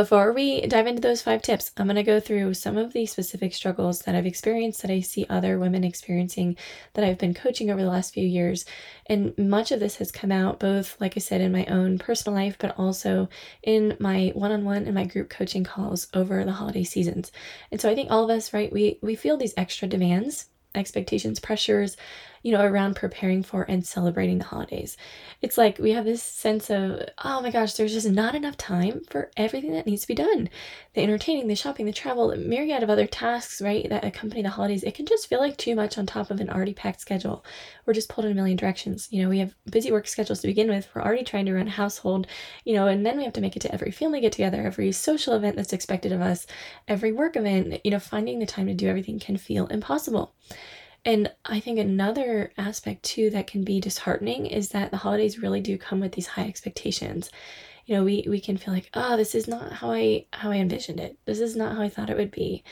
before 0.00 0.32
we 0.32 0.62
dive 0.62 0.86
into 0.86 1.02
those 1.02 1.20
five 1.20 1.42
tips, 1.42 1.72
I'm 1.76 1.84
going 1.84 1.96
to 1.96 2.02
go 2.02 2.20
through 2.20 2.54
some 2.54 2.78
of 2.78 2.94
the 2.94 3.04
specific 3.04 3.52
struggles 3.52 4.00
that 4.00 4.14
I've 4.14 4.24
experienced 4.24 4.80
that 4.80 4.90
I 4.90 5.00
see 5.00 5.26
other 5.28 5.58
women 5.58 5.84
experiencing 5.84 6.56
that 6.94 7.04
I've 7.04 7.18
been 7.18 7.34
coaching 7.34 7.70
over 7.70 7.82
the 7.82 7.90
last 7.90 8.14
few 8.14 8.26
years. 8.26 8.64
And 9.04 9.36
much 9.36 9.72
of 9.72 9.78
this 9.78 9.96
has 9.96 10.10
come 10.10 10.32
out 10.32 10.58
both, 10.58 10.98
like 11.02 11.18
I 11.18 11.20
said, 11.20 11.42
in 11.42 11.52
my 11.52 11.66
own 11.66 11.98
personal 11.98 12.34
life, 12.34 12.56
but 12.58 12.78
also 12.78 13.28
in 13.62 13.94
my 14.00 14.32
one 14.34 14.52
on 14.52 14.64
one 14.64 14.86
and 14.86 14.94
my 14.94 15.04
group 15.04 15.28
coaching 15.28 15.64
calls 15.64 16.06
over 16.14 16.46
the 16.46 16.52
holiday 16.52 16.84
seasons. 16.84 17.30
And 17.70 17.78
so 17.78 17.90
I 17.90 17.94
think 17.94 18.10
all 18.10 18.24
of 18.24 18.34
us, 18.34 18.54
right, 18.54 18.72
we, 18.72 18.98
we 19.02 19.16
feel 19.16 19.36
these 19.36 19.52
extra 19.58 19.86
demands 19.86 20.46
expectations, 20.74 21.40
pressures, 21.40 21.96
you 22.42 22.52
know, 22.52 22.62
around 22.62 22.96
preparing 22.96 23.42
for 23.42 23.64
and 23.68 23.86
celebrating 23.86 24.38
the 24.38 24.44
holidays. 24.44 24.96
It's 25.42 25.58
like 25.58 25.78
we 25.78 25.92
have 25.92 26.04
this 26.04 26.22
sense 26.22 26.70
of, 26.70 27.02
oh 27.22 27.42
my 27.42 27.50
gosh, 27.50 27.74
there's 27.74 27.92
just 27.92 28.08
not 28.08 28.34
enough 28.34 28.56
time 28.56 29.02
for 29.10 29.30
everything 29.36 29.72
that 29.72 29.86
needs 29.86 30.02
to 30.02 30.08
be 30.08 30.14
done. 30.14 30.48
The 30.94 31.02
entertaining, 31.02 31.48
the 31.48 31.54
shopping, 31.54 31.86
the 31.86 31.92
travel, 31.92 32.28
the 32.28 32.36
myriad 32.36 32.82
of 32.82 32.90
other 32.90 33.06
tasks, 33.06 33.60
right, 33.60 33.88
that 33.90 34.04
accompany 34.04 34.42
the 34.42 34.48
holidays. 34.48 34.82
It 34.82 34.94
can 34.94 35.06
just 35.06 35.28
feel 35.28 35.38
like 35.40 35.56
too 35.56 35.74
much 35.74 35.98
on 35.98 36.06
top 36.06 36.30
of 36.30 36.40
an 36.40 36.48
already 36.48 36.72
packed 36.72 37.00
schedule. 37.00 37.44
We're 37.84 37.92
just 37.92 38.08
pulled 38.08 38.24
in 38.24 38.32
a 38.32 38.34
million 38.34 38.56
directions. 38.56 39.08
You 39.10 39.22
know, 39.22 39.28
we 39.28 39.38
have 39.40 39.54
busy 39.70 39.92
work 39.92 40.08
schedules 40.08 40.40
to 40.40 40.46
begin 40.46 40.68
with. 40.68 40.88
We're 40.94 41.02
already 41.02 41.24
trying 41.24 41.46
to 41.46 41.54
run 41.54 41.68
a 41.68 41.70
household, 41.70 42.26
you 42.64 42.74
know, 42.74 42.86
and 42.86 43.04
then 43.04 43.18
we 43.18 43.24
have 43.24 43.34
to 43.34 43.40
make 43.40 43.56
it 43.56 43.60
to 43.60 43.72
every 43.72 43.90
family 43.90 44.20
get 44.20 44.32
together, 44.32 44.62
every 44.62 44.92
social 44.92 45.34
event 45.34 45.56
that's 45.56 45.72
expected 45.72 46.12
of 46.12 46.22
us, 46.22 46.46
every 46.88 47.12
work 47.12 47.36
event. 47.36 47.80
You 47.84 47.90
know, 47.90 47.98
finding 48.00 48.38
the 48.38 48.46
time 48.46 48.66
to 48.66 48.74
do 48.74 48.88
everything 48.88 49.18
can 49.18 49.36
feel 49.36 49.66
impossible. 49.66 50.34
And 51.04 51.32
I 51.44 51.60
think 51.60 51.78
another 51.78 52.52
aspect 52.58 53.02
too 53.02 53.30
that 53.30 53.46
can 53.46 53.64
be 53.64 53.80
disheartening 53.80 54.46
is 54.46 54.70
that 54.70 54.90
the 54.90 54.98
holidays 54.98 55.38
really 55.38 55.60
do 55.60 55.78
come 55.78 56.00
with 56.00 56.12
these 56.12 56.26
high 56.26 56.46
expectations. 56.46 57.30
You 57.86 57.96
know, 57.96 58.04
we, 58.04 58.24
we 58.28 58.40
can 58.40 58.56
feel 58.56 58.74
like, 58.74 58.90
oh, 58.94 59.16
this 59.16 59.34
is 59.34 59.48
not 59.48 59.72
how 59.72 59.92
I 59.92 60.26
how 60.32 60.50
I 60.50 60.56
envisioned 60.56 61.00
it. 61.00 61.18
This 61.24 61.40
is 61.40 61.56
not 61.56 61.76
how 61.76 61.82
I 61.82 61.88
thought 61.88 62.10
it 62.10 62.16
would 62.16 62.30
be. 62.30 62.62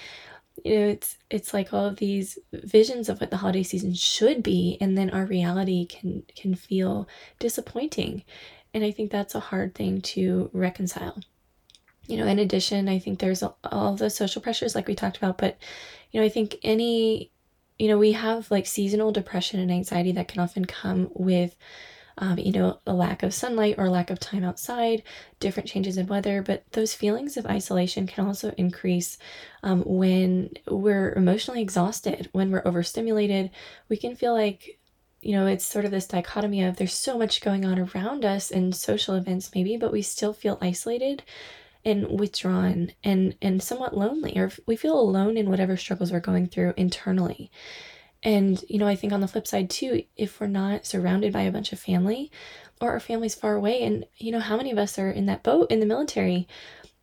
You 0.64 0.78
know, 0.78 0.88
it's 0.88 1.16
it's 1.30 1.54
like 1.54 1.72
all 1.72 1.86
of 1.86 1.96
these 1.96 2.38
visions 2.52 3.08
of 3.08 3.20
what 3.20 3.30
the 3.30 3.38
holiday 3.38 3.62
season 3.62 3.94
should 3.94 4.42
be, 4.42 4.76
and 4.80 4.98
then 4.98 5.10
our 5.10 5.24
reality 5.24 5.86
can 5.86 6.24
can 6.36 6.54
feel 6.54 7.08
disappointing. 7.38 8.24
And 8.74 8.84
I 8.84 8.90
think 8.90 9.10
that's 9.10 9.34
a 9.34 9.40
hard 9.40 9.74
thing 9.74 10.00
to 10.02 10.50
reconcile 10.52 11.18
you 12.08 12.16
know 12.16 12.26
in 12.26 12.38
addition 12.38 12.88
i 12.88 12.98
think 12.98 13.18
there's 13.18 13.44
all 13.64 13.94
the 13.94 14.10
social 14.10 14.42
pressures 14.42 14.74
like 14.74 14.88
we 14.88 14.94
talked 14.94 15.18
about 15.18 15.38
but 15.38 15.58
you 16.10 16.18
know 16.18 16.26
i 16.26 16.28
think 16.28 16.56
any 16.62 17.30
you 17.78 17.88
know, 17.88 17.98
we 17.98 18.12
have 18.12 18.50
like 18.50 18.66
seasonal 18.66 19.12
depression 19.12 19.60
and 19.60 19.70
anxiety 19.70 20.12
that 20.12 20.28
can 20.28 20.40
often 20.40 20.64
come 20.64 21.10
with, 21.14 21.56
um, 22.18 22.38
you 22.38 22.50
know, 22.50 22.80
a 22.86 22.92
lack 22.92 23.22
of 23.22 23.32
sunlight 23.32 23.76
or 23.78 23.88
lack 23.88 24.10
of 24.10 24.18
time 24.18 24.44
outside, 24.44 25.04
different 25.38 25.68
changes 25.68 25.96
in 25.96 26.08
weather. 26.08 26.42
But 26.42 26.64
those 26.72 26.94
feelings 26.94 27.36
of 27.36 27.46
isolation 27.46 28.06
can 28.08 28.26
also 28.26 28.52
increase 28.58 29.16
um, 29.62 29.82
when 29.82 30.50
we're 30.66 31.12
emotionally 31.12 31.62
exhausted, 31.62 32.28
when 32.32 32.50
we're 32.50 32.66
overstimulated. 32.66 33.50
We 33.88 33.96
can 33.96 34.16
feel 34.16 34.34
like, 34.34 34.80
you 35.20 35.32
know, 35.32 35.46
it's 35.46 35.64
sort 35.64 35.84
of 35.84 35.92
this 35.92 36.08
dichotomy 36.08 36.64
of 36.64 36.76
there's 36.76 36.94
so 36.94 37.16
much 37.16 37.40
going 37.40 37.64
on 37.64 37.78
around 37.78 38.24
us 38.24 38.50
in 38.50 38.72
social 38.72 39.14
events, 39.14 39.52
maybe, 39.54 39.76
but 39.76 39.92
we 39.92 40.02
still 40.02 40.32
feel 40.32 40.58
isolated 40.60 41.22
and 41.84 42.18
withdrawn 42.18 42.92
and 43.04 43.36
and 43.40 43.62
somewhat 43.62 43.96
lonely 43.96 44.36
or 44.36 44.50
we 44.66 44.76
feel 44.76 44.98
alone 44.98 45.36
in 45.36 45.50
whatever 45.50 45.76
struggles 45.76 46.12
we're 46.12 46.20
going 46.20 46.46
through 46.46 46.74
internally. 46.76 47.50
And 48.22 48.62
you 48.68 48.78
know 48.78 48.88
i 48.88 48.96
think 48.96 49.12
on 49.12 49.20
the 49.20 49.28
flip 49.28 49.46
side 49.46 49.70
too 49.70 50.02
if 50.16 50.40
we're 50.40 50.48
not 50.48 50.84
surrounded 50.84 51.32
by 51.32 51.42
a 51.42 51.52
bunch 51.52 51.72
of 51.72 51.78
family 51.78 52.32
or 52.80 52.90
our 52.90 53.00
family's 53.00 53.36
far 53.36 53.54
away 53.54 53.82
and 53.84 54.06
you 54.16 54.32
know 54.32 54.40
how 54.40 54.56
many 54.56 54.72
of 54.72 54.78
us 54.78 54.98
are 54.98 55.10
in 55.10 55.26
that 55.26 55.44
boat 55.44 55.70
in 55.70 55.78
the 55.78 55.86
military 55.86 56.48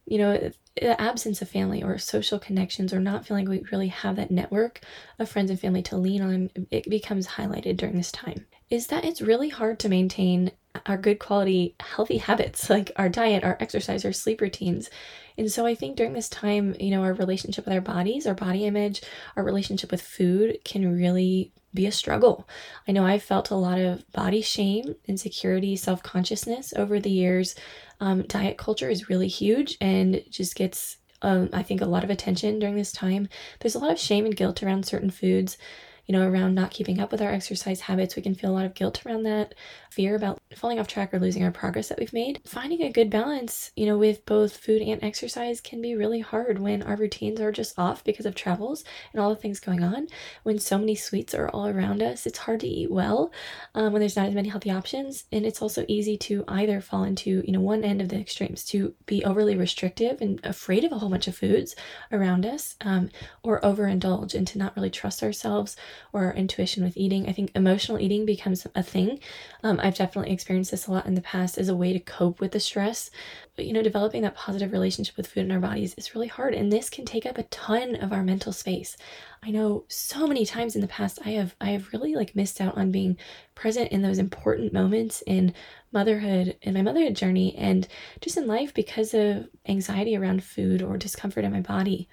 you 0.05 0.17
know 0.17 0.51
the 0.81 0.99
absence 0.99 1.41
of 1.41 1.49
family 1.49 1.81
or 1.81 1.97
social 1.97 2.37
connections 2.37 2.93
or 2.93 2.99
not 2.99 3.25
feeling 3.25 3.47
we 3.47 3.63
really 3.71 3.87
have 3.87 4.17
that 4.17 4.31
network 4.31 4.81
of 5.19 5.29
friends 5.29 5.49
and 5.49 5.59
family 5.59 5.81
to 5.81 5.97
lean 5.97 6.21
on 6.21 6.49
it 6.69 6.89
becomes 6.89 7.27
highlighted 7.27 7.77
during 7.77 7.95
this 7.95 8.11
time. 8.11 8.45
Is 8.69 8.87
that 8.87 9.05
it's 9.05 9.21
really 9.21 9.49
hard 9.49 9.79
to 9.79 9.89
maintain 9.89 10.51
our 10.85 10.97
good 10.97 11.19
quality 11.19 11.75
healthy 11.79 12.17
habits 12.17 12.69
like 12.69 12.91
our 12.95 13.09
diet, 13.09 13.43
our 13.43 13.57
exercise, 13.59 14.05
our 14.05 14.13
sleep 14.13 14.41
routines. 14.41 14.89
And 15.37 15.51
so 15.51 15.65
I 15.65 15.75
think 15.75 15.97
during 15.97 16.13
this 16.13 16.29
time, 16.29 16.75
you 16.79 16.91
know, 16.91 17.03
our 17.03 17.13
relationship 17.13 17.65
with 17.65 17.73
our 17.73 17.81
bodies, 17.81 18.25
our 18.25 18.33
body 18.33 18.65
image, 18.65 19.01
our 19.35 19.43
relationship 19.43 19.91
with 19.91 20.01
food 20.01 20.59
can 20.63 20.95
really 20.95 21.51
be 21.73 21.85
a 21.85 21.91
struggle. 21.91 22.47
I 22.87 22.93
know 22.93 23.05
I've 23.05 23.21
felt 23.21 23.51
a 23.51 23.55
lot 23.55 23.77
of 23.77 24.09
body 24.13 24.41
shame, 24.41 24.95
insecurity, 25.05 25.75
self 25.75 26.01
consciousness 26.01 26.73
over 26.75 26.99
the 26.99 27.09
years. 27.09 27.55
Um, 27.99 28.23
diet 28.23 28.57
culture 28.57 28.89
is 28.89 29.09
really 29.09 29.27
huge 29.27 29.77
and 29.81 30.23
just 30.29 30.55
gets, 30.55 30.97
um, 31.21 31.49
I 31.51 31.63
think, 31.63 31.81
a 31.81 31.85
lot 31.85 32.03
of 32.03 32.09
attention 32.09 32.59
during 32.59 32.75
this 32.75 32.93
time. 32.93 33.27
There's 33.59 33.75
a 33.75 33.79
lot 33.79 33.91
of 33.91 33.99
shame 33.99 34.25
and 34.25 34.35
guilt 34.35 34.63
around 34.63 34.85
certain 34.85 35.11
foods 35.11 35.57
you 36.07 36.13
know, 36.13 36.27
around 36.27 36.55
not 36.55 36.71
keeping 36.71 36.99
up 36.99 37.11
with 37.11 37.21
our 37.21 37.31
exercise 37.31 37.81
habits. 37.81 38.15
We 38.15 38.21
can 38.21 38.35
feel 38.35 38.51
a 38.51 38.53
lot 38.53 38.65
of 38.65 38.73
guilt 38.73 39.05
around 39.05 39.23
that, 39.23 39.55
fear 39.89 40.15
about 40.15 40.39
falling 40.55 40.79
off 40.79 40.87
track 40.87 41.13
or 41.13 41.19
losing 41.19 41.43
our 41.43 41.51
progress 41.51 41.89
that 41.89 41.99
we've 41.99 42.13
made. 42.13 42.41
Finding 42.45 42.81
a 42.81 42.91
good 42.91 43.09
balance, 43.09 43.71
you 43.75 43.85
know, 43.85 43.97
with 43.97 44.25
both 44.25 44.57
food 44.57 44.81
and 44.81 45.03
exercise 45.03 45.61
can 45.61 45.81
be 45.81 45.95
really 45.95 46.19
hard 46.19 46.59
when 46.59 46.83
our 46.83 46.95
routines 46.95 47.39
are 47.39 47.51
just 47.51 47.77
off 47.79 48.03
because 48.03 48.25
of 48.25 48.35
travels 48.35 48.83
and 49.13 49.21
all 49.21 49.29
the 49.29 49.35
things 49.35 49.59
going 49.59 49.83
on. 49.83 50.07
When 50.43 50.59
so 50.59 50.77
many 50.77 50.95
sweets 50.95 51.33
are 51.33 51.49
all 51.49 51.67
around 51.67 52.03
us, 52.03 52.25
it's 52.25 52.39
hard 52.39 52.59
to 52.61 52.67
eat 52.67 52.91
well 52.91 53.31
um, 53.73 53.91
when 53.91 53.99
there's 53.99 54.15
not 54.15 54.27
as 54.27 54.35
many 54.35 54.49
healthy 54.49 54.71
options. 54.71 55.25
And 55.31 55.45
it's 55.45 55.61
also 55.61 55.85
easy 55.87 56.17
to 56.17 56.43
either 56.47 56.81
fall 56.81 57.03
into, 57.03 57.43
you 57.45 57.51
know, 57.51 57.61
one 57.61 57.83
end 57.83 58.01
of 58.01 58.09
the 58.09 58.19
extremes 58.19 58.63
to 58.65 58.93
be 59.05 59.25
overly 59.25 59.55
restrictive 59.55 60.21
and 60.21 60.39
afraid 60.45 60.83
of 60.83 60.91
a 60.91 60.99
whole 60.99 61.09
bunch 61.09 61.27
of 61.27 61.35
foods 61.35 61.75
around 62.11 62.45
us 62.45 62.75
um, 62.81 63.09
or 63.43 63.59
overindulge 63.61 64.35
and 64.35 64.47
to 64.47 64.57
not 64.57 64.75
really 64.75 64.89
trust 64.89 65.23
ourselves 65.23 65.75
or 66.13 66.33
intuition 66.33 66.83
with 66.83 66.97
eating. 66.97 67.27
I 67.27 67.31
think 67.31 67.51
emotional 67.55 67.99
eating 67.99 68.25
becomes 68.25 68.65
a 68.75 68.83
thing. 68.83 69.19
Um, 69.63 69.79
I've 69.81 69.95
definitely 69.95 70.31
experienced 70.31 70.71
this 70.71 70.87
a 70.87 70.91
lot 70.91 71.05
in 71.05 71.15
the 71.15 71.21
past 71.21 71.57
as 71.57 71.69
a 71.69 71.75
way 71.75 71.93
to 71.93 71.99
cope 71.99 72.39
with 72.39 72.51
the 72.51 72.59
stress. 72.59 73.11
But, 73.55 73.65
you 73.65 73.73
know, 73.73 73.81
developing 73.81 74.21
that 74.23 74.35
positive 74.35 74.71
relationship 74.71 75.15
with 75.15 75.27
food 75.27 75.45
in 75.45 75.51
our 75.51 75.59
bodies 75.59 75.93
is 75.95 76.13
really 76.13 76.27
hard, 76.27 76.53
and 76.53 76.71
this 76.71 76.89
can 76.89 77.05
take 77.05 77.25
up 77.25 77.37
a 77.37 77.43
ton 77.43 77.95
of 77.95 78.11
our 78.11 78.23
mental 78.23 78.51
space. 78.51 78.97
I 79.45 79.51
know 79.51 79.85
so 79.87 80.25
many 80.25 80.43
times 80.43 80.75
in 80.75 80.81
the 80.81 80.87
past 80.87 81.19
I 81.23 81.29
have 81.31 81.55
I 81.61 81.69
have 81.69 81.93
really 81.93 82.15
like 82.15 82.35
missed 82.35 82.59
out 82.59 82.77
on 82.77 82.91
being 82.91 83.17
present 83.53 83.91
in 83.91 84.01
those 84.01 84.17
important 84.17 84.73
moments 84.73 85.21
in 85.27 85.53
motherhood 85.91 86.57
in 86.63 86.73
my 86.73 86.81
motherhood 86.81 87.15
journey 87.15 87.55
and 87.55 87.87
just 88.21 88.37
in 88.37 88.47
life 88.47 88.73
because 88.73 89.13
of 89.13 89.47
anxiety 89.67 90.17
around 90.17 90.43
food 90.43 90.81
or 90.81 90.97
discomfort 90.97 91.45
in 91.45 91.51
my 91.51 91.61
body. 91.61 92.09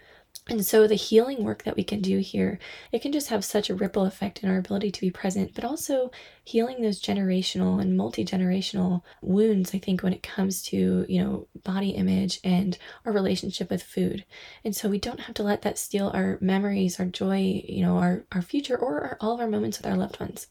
And 0.49 0.66
so 0.66 0.88
the 0.88 0.96
healing 0.96 1.44
work 1.44 1.62
that 1.62 1.76
we 1.76 1.84
can 1.84 2.00
do 2.00 2.18
here, 2.18 2.58
it 2.90 3.00
can 3.00 3.12
just 3.12 3.28
have 3.28 3.44
such 3.44 3.70
a 3.70 3.76
ripple 3.76 4.06
effect 4.06 4.42
in 4.42 4.50
our 4.50 4.58
ability 4.58 4.90
to 4.90 5.00
be 5.00 5.11
present, 5.11 5.54
but 5.54 5.64
also 5.64 6.11
healing 6.42 6.82
those 6.82 7.00
generational 7.00 7.80
and 7.80 7.96
multi-generational 7.96 9.02
wounds, 9.20 9.72
I 9.72 9.78
think, 9.78 10.02
when 10.02 10.12
it 10.12 10.25
comes 10.25 10.61
to, 10.64 11.06
you 11.08 11.22
know, 11.22 11.46
body 11.62 11.90
image 11.90 12.40
and 12.42 12.76
our 13.06 13.12
relationship 13.12 13.70
with 13.70 13.84
food. 13.84 14.25
And 14.64 14.75
so 14.75 14.88
we 14.88 14.99
don't 14.99 15.20
have 15.20 15.34
to 15.37 15.44
let 15.44 15.62
that 15.62 15.78
steal 15.78 16.11
our 16.12 16.38
memories, 16.40 16.99
our 16.99 17.06
joy, 17.06 17.62
you 17.68 17.84
know, 17.84 17.99
our, 17.99 18.25
our 18.32 18.42
future 18.42 18.76
or 18.76 19.00
our, 19.00 19.18
all 19.20 19.34
of 19.34 19.40
our 19.40 19.49
moments 19.49 19.78
with 19.78 19.87
our 19.87 19.96
loved 19.96 20.18
ones. 20.18 20.49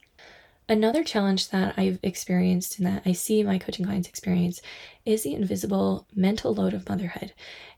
Another 0.70 1.04
challenge 1.04 1.50
that 1.50 1.74
I've 1.76 2.00
experienced 2.02 2.78
and 2.78 2.88
that 2.88 3.02
I 3.06 3.12
see 3.12 3.44
my 3.44 3.58
coaching 3.58 3.86
clients 3.86 4.08
experience 4.08 4.62
is 5.06 5.24
the 5.24 5.34
invisible 5.34 6.08
mental 6.16 6.54
load 6.54 6.74
of 6.74 6.88
motherhood. 6.88 7.34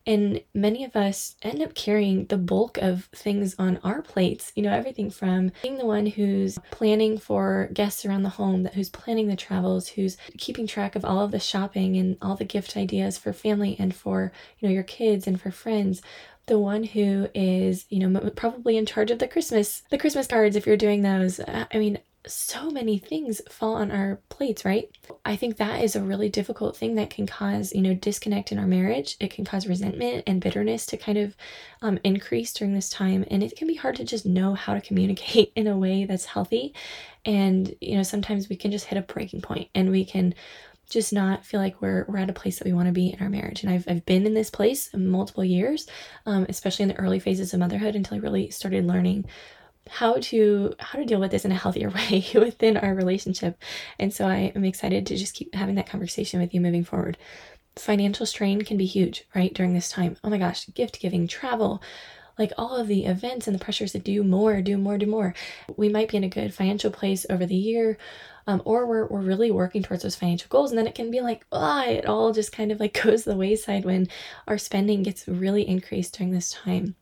And 0.05 0.41
many 0.53 0.83
of 0.83 0.95
us 0.95 1.35
end 1.41 1.61
up 1.61 1.73
carrying 1.73 2.25
the 2.25 2.37
bulk 2.37 2.77
of 2.77 3.05
things 3.05 3.55
on 3.57 3.79
our 3.83 4.01
plates. 4.01 4.51
You 4.55 4.63
know, 4.63 4.73
everything 4.73 5.09
from 5.09 5.51
being 5.63 5.77
the 5.77 5.85
one 5.85 6.05
who's 6.05 6.59
planning 6.71 7.17
for 7.17 7.69
guests 7.73 8.05
around 8.05 8.23
the 8.23 8.29
home, 8.29 8.63
that 8.63 8.73
who's 8.73 8.89
planning 8.89 9.27
the 9.27 9.35
travels, 9.37 9.87
who's 9.87 10.17
keeping 10.37 10.67
track 10.67 10.95
of 10.95 11.05
all 11.05 11.21
of 11.21 11.31
the 11.31 11.39
shopping 11.39 11.95
and 11.97 12.17
all 12.21 12.35
the 12.35 12.43
gift 12.43 12.75
ideas 12.75 13.17
for 13.17 13.31
family 13.31 13.77
and 13.79 13.95
for, 13.95 14.31
you 14.59 14.67
know, 14.67 14.73
your 14.73 14.83
kids 14.83 15.25
and 15.25 15.39
for 15.41 15.51
friends, 15.51 16.01
the 16.45 16.59
one 16.59 16.83
who 16.83 17.29
is 17.33 17.85
you 17.87 18.05
know 18.05 18.29
probably 18.31 18.75
in 18.75 18.85
charge 18.85 19.09
of 19.11 19.19
the 19.19 19.27
christmas 19.29 19.81
the 19.91 19.97
christmas 19.97 20.27
cards 20.27 20.57
if 20.57 20.67
you're 20.67 20.75
doing 20.75 21.01
those 21.01 21.39
i 21.47 21.77
mean 21.77 21.97
so 22.25 22.69
many 22.69 22.97
things 22.97 23.41
fall 23.49 23.75
on 23.75 23.91
our 23.91 24.19
plates, 24.29 24.63
right? 24.63 24.89
I 25.25 25.35
think 25.35 25.57
that 25.57 25.83
is 25.83 25.95
a 25.95 26.01
really 26.01 26.29
difficult 26.29 26.77
thing 26.77 26.95
that 26.95 27.09
can 27.09 27.27
cause, 27.27 27.73
you 27.73 27.81
know, 27.81 27.93
disconnect 27.93 28.51
in 28.51 28.59
our 28.59 28.67
marriage. 28.67 29.17
It 29.19 29.31
can 29.31 29.43
cause 29.43 29.67
resentment 29.67 30.23
and 30.25 30.41
bitterness 30.41 30.85
to 30.87 30.97
kind 30.97 31.17
of 31.17 31.35
um, 31.81 31.99
increase 32.03 32.53
during 32.53 32.73
this 32.73 32.89
time. 32.89 33.25
And 33.29 33.43
it 33.43 33.57
can 33.57 33.67
be 33.67 33.75
hard 33.75 33.97
to 33.97 34.05
just 34.05 34.25
know 34.25 34.53
how 34.53 34.73
to 34.73 34.81
communicate 34.81 35.51
in 35.55 35.67
a 35.67 35.77
way 35.77 36.05
that's 36.05 36.25
healthy. 36.25 36.73
And, 37.25 37.75
you 37.81 37.97
know, 37.97 38.03
sometimes 38.03 38.49
we 38.49 38.55
can 38.55 38.71
just 38.71 38.85
hit 38.85 38.97
a 38.97 39.01
breaking 39.01 39.41
point 39.41 39.69
and 39.75 39.91
we 39.91 40.05
can 40.05 40.33
just 40.89 41.13
not 41.13 41.45
feel 41.45 41.59
like 41.59 41.81
we're, 41.81 42.05
we're 42.07 42.19
at 42.19 42.29
a 42.29 42.33
place 42.33 42.59
that 42.59 42.65
we 42.65 42.73
want 42.73 42.87
to 42.87 42.93
be 42.93 43.13
in 43.13 43.21
our 43.21 43.29
marriage. 43.29 43.63
And 43.63 43.71
I've, 43.71 43.85
I've 43.87 44.05
been 44.05 44.25
in 44.25 44.33
this 44.33 44.49
place 44.49 44.93
multiple 44.93 45.43
years, 45.43 45.87
um, 46.25 46.45
especially 46.49 46.83
in 46.83 46.89
the 46.89 46.99
early 46.99 47.19
phases 47.19 47.53
of 47.53 47.59
motherhood 47.59 47.95
until 47.95 48.17
I 48.17 48.21
really 48.21 48.49
started 48.49 48.85
learning 48.85 49.25
how 49.89 50.15
to 50.15 50.73
how 50.79 50.97
to 50.97 51.05
deal 51.05 51.19
with 51.19 51.31
this 51.31 51.45
in 51.45 51.51
a 51.51 51.55
healthier 51.55 51.89
way 52.11 52.25
within 52.33 52.77
our 52.77 52.93
relationship. 52.93 53.57
And 53.99 54.13
so 54.13 54.27
i 54.27 54.51
am 54.55 54.63
excited 54.63 55.05
to 55.07 55.17
just 55.17 55.35
keep 55.35 55.53
having 55.55 55.75
that 55.75 55.89
conversation 55.89 56.39
with 56.39 56.53
you 56.53 56.61
moving 56.61 56.83
forward. 56.83 57.17
Financial 57.75 58.25
strain 58.25 58.61
can 58.61 58.77
be 58.77 58.85
huge 58.85 59.25
right 59.35 59.53
during 59.53 59.73
this 59.73 59.89
time. 59.89 60.17
Oh 60.23 60.29
my 60.29 60.37
gosh 60.37 60.67
gift 60.73 60.99
giving 60.99 61.27
travel 61.27 61.81
like 62.39 62.51
all 62.57 62.75
of 62.75 62.87
the 62.87 63.05
events 63.05 63.45
and 63.47 63.55
the 63.55 63.63
pressures 63.63 63.91
to 63.91 63.99
do 63.99 64.23
more 64.23 64.61
do 64.61 64.77
more 64.77 64.97
do 64.97 65.05
more. 65.05 65.35
We 65.75 65.89
might 65.89 66.09
be 66.09 66.17
in 66.17 66.23
a 66.23 66.29
good 66.29 66.53
financial 66.53 66.91
place 66.91 67.25
over 67.29 67.45
the 67.45 67.55
year 67.55 67.97
um, 68.45 68.61
or 68.65 68.85
we're, 68.85 69.07
we're 69.07 69.21
really 69.21 69.51
working 69.51 69.83
towards 69.83 70.03
those 70.03 70.15
financial 70.15 70.49
goals. 70.49 70.71
And 70.71 70.77
then 70.77 70.87
it 70.87 70.95
can 70.95 71.11
be 71.11 71.21
like 71.21 71.45
ah 71.51 71.85
it 71.85 72.05
all 72.05 72.31
just 72.31 72.51
kind 72.51 72.71
of 72.71 72.79
like 72.79 72.99
goes 73.03 73.23
the 73.23 73.35
wayside 73.35 73.85
when 73.85 74.07
our 74.47 74.57
spending 74.57 75.03
gets 75.03 75.27
really 75.27 75.67
increased 75.67 76.17
during 76.17 76.31
this 76.31 76.51
time 76.51 76.95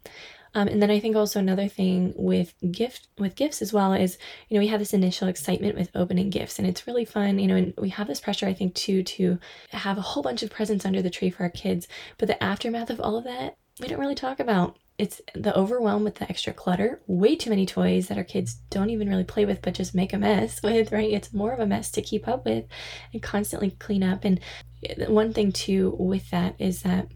um, 0.53 0.67
and 0.67 0.81
then 0.81 0.91
I 0.91 0.99
think 0.99 1.15
also 1.15 1.39
another 1.39 1.67
thing 1.67 2.13
with 2.15 2.53
gift 2.71 3.07
with 3.17 3.35
gifts 3.35 3.61
as 3.61 3.71
well 3.71 3.93
is 3.93 4.17
you 4.49 4.55
know 4.55 4.61
we 4.61 4.67
have 4.67 4.79
this 4.79 4.93
initial 4.93 5.27
excitement 5.27 5.77
with 5.77 5.89
opening 5.95 6.29
gifts 6.29 6.59
and 6.59 6.67
it's 6.67 6.87
really 6.87 7.05
fun 7.05 7.39
you 7.39 7.47
know 7.47 7.55
and 7.55 7.73
we 7.77 7.89
have 7.89 8.07
this 8.07 8.19
pressure 8.19 8.47
I 8.47 8.53
think 8.53 8.75
too 8.75 9.03
to 9.03 9.39
have 9.69 9.97
a 9.97 10.01
whole 10.01 10.23
bunch 10.23 10.43
of 10.43 10.49
presents 10.49 10.85
under 10.85 11.01
the 11.01 11.09
tree 11.09 11.29
for 11.29 11.43
our 11.43 11.49
kids. 11.49 11.87
But 12.17 12.27
the 12.27 12.41
aftermath 12.43 12.89
of 12.89 12.99
all 12.99 13.17
of 13.17 13.23
that 13.23 13.55
we 13.79 13.87
don't 13.87 13.99
really 13.99 14.15
talk 14.15 14.39
about. 14.39 14.77
It's 14.97 15.21
the 15.33 15.57
overwhelm 15.57 16.03
with 16.03 16.15
the 16.15 16.29
extra 16.29 16.53
clutter 16.53 17.01
way 17.07 17.35
too 17.35 17.49
many 17.49 17.65
toys 17.65 18.07
that 18.07 18.17
our 18.17 18.23
kids 18.23 18.55
don't 18.69 18.91
even 18.91 19.09
really 19.09 19.23
play 19.23 19.45
with 19.45 19.61
but 19.61 19.73
just 19.73 19.95
make 19.95 20.13
a 20.13 20.17
mess 20.17 20.61
with 20.63 20.91
right? 20.91 21.11
It's 21.11 21.33
more 21.33 21.53
of 21.53 21.59
a 21.59 21.65
mess 21.65 21.91
to 21.91 22.01
keep 22.01 22.27
up 22.27 22.45
with 22.45 22.65
and 23.13 23.23
constantly 23.23 23.71
clean 23.71 24.03
up. 24.03 24.25
And 24.25 24.41
one 25.07 25.31
thing 25.31 25.53
too 25.53 25.95
with 25.97 26.29
that 26.31 26.55
is 26.59 26.81
that 26.81 27.07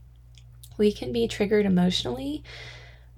we 0.77 0.91
can 0.91 1.11
be 1.11 1.27
triggered 1.27 1.65
emotionally 1.65 2.43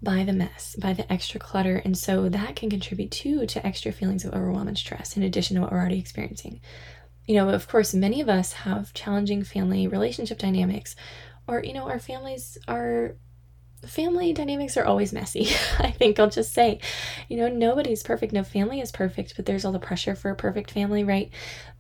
by 0.02 0.24
the 0.24 0.34
mess, 0.34 0.76
by 0.80 0.94
the 0.94 1.12
extra 1.12 1.40
clutter. 1.40 1.82
And 1.84 1.98
so 1.98 2.30
that 2.30 2.56
can 2.56 2.70
contribute 2.70 3.12
too 3.12 3.46
to 3.48 3.66
extra 3.66 3.92
feelings 3.92 4.26
of 4.26 4.34
overwhelm 4.34 4.68
and 4.68 4.78
stress 4.78 5.18
in 5.18 5.24
addition 5.24 5.56
to 5.56 5.62
what 5.62 5.72
we're 5.72 5.80
already 5.80 6.00
experiencing. 6.00 6.62
You 7.26 7.36
know, 7.36 7.50
of 7.50 7.68
course, 7.68 7.94
many 7.94 8.22
of 8.22 8.30
us 8.30 8.54
have 8.54 8.94
challenging 8.94 9.44
family 9.44 9.88
relationship 9.88 10.38
dynamics, 10.38 10.96
or, 11.48 11.64
you 11.64 11.74
know, 11.74 11.90
our 11.90 12.00
families 12.00 12.58
are. 12.68 13.16
Family 13.86 14.34
dynamics 14.34 14.76
are 14.76 14.86
always 14.86 15.14
messy. 15.14 15.50
I 15.80 15.92
think 15.92 16.20
I'll 16.20 16.32
just 16.32 16.52
say, 16.52 16.80
you 17.30 17.38
know, 17.38 17.48
nobody's 17.48 18.02
perfect. 18.02 18.34
No 18.34 18.44
family 18.44 18.82
is 18.82 18.92
perfect, 18.92 19.36
but 19.36 19.46
there's 19.46 19.66
all 19.66 19.72
the 19.72 19.78
pressure 19.78 20.16
for 20.16 20.32
a 20.32 20.36
perfect 20.36 20.72
family, 20.72 21.04
right? 21.04 21.30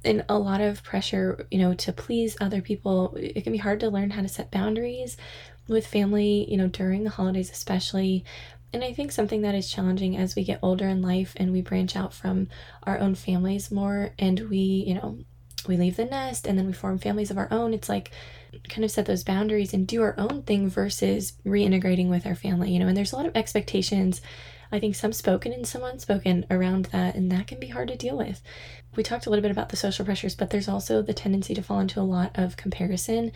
And 0.05 0.23
a 0.29 0.37
lot 0.37 0.61
of 0.61 0.83
pressure, 0.83 1.47
you 1.49 1.57
know, 1.57 1.73
to 1.73 1.91
please 1.91 2.37
other 2.39 2.61
people. 2.61 3.15
It 3.19 3.41
can 3.41 3.51
be 3.51 3.57
hard 3.57 3.79
to 3.79 3.89
learn 3.89 4.11
how 4.11 4.21
to 4.21 4.27
set 4.27 4.51
boundaries 4.51 5.17
with 5.67 5.87
family, 5.87 6.45
you 6.49 6.57
know, 6.57 6.67
during 6.67 7.03
the 7.03 7.09
holidays, 7.09 7.51
especially. 7.51 8.23
And 8.73 8.83
I 8.83 8.93
think 8.93 9.11
something 9.11 9.41
that 9.41 9.55
is 9.55 9.69
challenging 9.69 10.17
as 10.17 10.35
we 10.35 10.43
get 10.43 10.59
older 10.61 10.87
in 10.87 11.01
life 11.01 11.33
and 11.37 11.51
we 11.51 11.61
branch 11.61 11.95
out 11.95 12.13
from 12.13 12.47
our 12.83 12.97
own 12.99 13.15
families 13.15 13.71
more 13.71 14.11
and 14.19 14.49
we, 14.49 14.57
you 14.57 14.93
know, 14.95 15.19
we 15.67 15.77
leave 15.77 15.97
the 15.97 16.05
nest 16.05 16.47
and 16.47 16.57
then 16.57 16.67
we 16.67 16.73
form 16.73 16.97
families 16.97 17.31
of 17.31 17.37
our 17.37 17.47
own. 17.51 17.73
It's 17.73 17.89
like 17.89 18.11
kind 18.69 18.83
of 18.83 18.91
set 18.91 19.05
those 19.05 19.23
boundaries 19.23 19.73
and 19.73 19.87
do 19.87 20.01
our 20.01 20.15
own 20.17 20.43
thing 20.43 20.69
versus 20.69 21.33
reintegrating 21.45 22.09
with 22.09 22.25
our 22.25 22.35
family, 22.35 22.71
you 22.71 22.79
know, 22.79 22.87
and 22.87 22.95
there's 22.95 23.13
a 23.13 23.15
lot 23.15 23.25
of 23.25 23.35
expectations 23.35 24.21
I 24.71 24.79
think 24.79 24.95
some 24.95 25.13
spoken 25.13 25.53
and 25.53 25.67
some 25.67 25.83
unspoken 25.83 26.45
around 26.49 26.85
that, 26.85 27.15
and 27.15 27.31
that 27.31 27.47
can 27.47 27.59
be 27.59 27.67
hard 27.67 27.87
to 27.89 27.95
deal 27.95 28.17
with. 28.17 28.41
We 28.95 29.03
talked 29.03 29.25
a 29.25 29.29
little 29.29 29.41
bit 29.43 29.51
about 29.51 29.69
the 29.69 29.75
social 29.75 30.05
pressures, 30.05 30.35
but 30.35 30.49
there's 30.49 30.67
also 30.67 31.01
the 31.01 31.13
tendency 31.13 31.53
to 31.53 31.61
fall 31.61 31.79
into 31.79 31.99
a 31.99 32.01
lot 32.01 32.31
of 32.35 32.57
comparison 32.57 33.31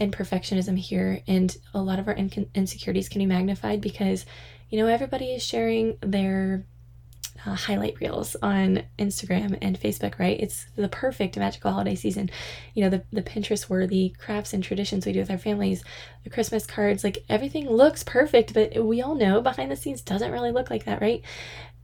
and 0.00 0.12
perfectionism 0.12 0.78
here, 0.78 1.22
and 1.26 1.56
a 1.74 1.82
lot 1.82 1.98
of 1.98 2.08
our 2.08 2.14
in- 2.14 2.50
insecurities 2.54 3.08
can 3.08 3.20
be 3.20 3.26
magnified 3.26 3.80
because, 3.80 4.24
you 4.70 4.78
know, 4.78 4.86
everybody 4.86 5.32
is 5.32 5.44
sharing 5.44 5.98
their 6.00 6.64
uh, 7.44 7.54
highlight 7.54 8.00
reels 8.00 8.36
on 8.42 8.84
Instagram 8.98 9.58
and 9.60 9.80
Facebook, 9.80 10.18
right? 10.18 10.38
It's 10.38 10.66
the 10.76 10.88
perfect 10.88 11.36
magical 11.36 11.72
holiday 11.72 11.94
season. 11.94 12.30
You 12.74 12.84
know, 12.84 12.90
the, 12.90 13.04
the 13.12 13.22
Pinterest 13.22 13.68
worthy 13.68 14.14
crafts 14.18 14.52
and 14.52 14.62
traditions 14.62 15.06
we 15.06 15.12
do 15.12 15.20
with 15.20 15.30
our 15.30 15.38
families, 15.38 15.82
the 16.24 16.30
Christmas 16.30 16.66
cards, 16.66 17.02
like 17.02 17.24
everything 17.28 17.68
looks 17.68 18.04
perfect, 18.04 18.54
but 18.54 18.84
we 18.84 19.02
all 19.02 19.14
know 19.14 19.40
behind 19.40 19.70
the 19.70 19.76
scenes 19.76 20.02
doesn't 20.02 20.30
really 20.32 20.52
look 20.52 20.70
like 20.70 20.84
that, 20.84 21.00
right? 21.00 21.22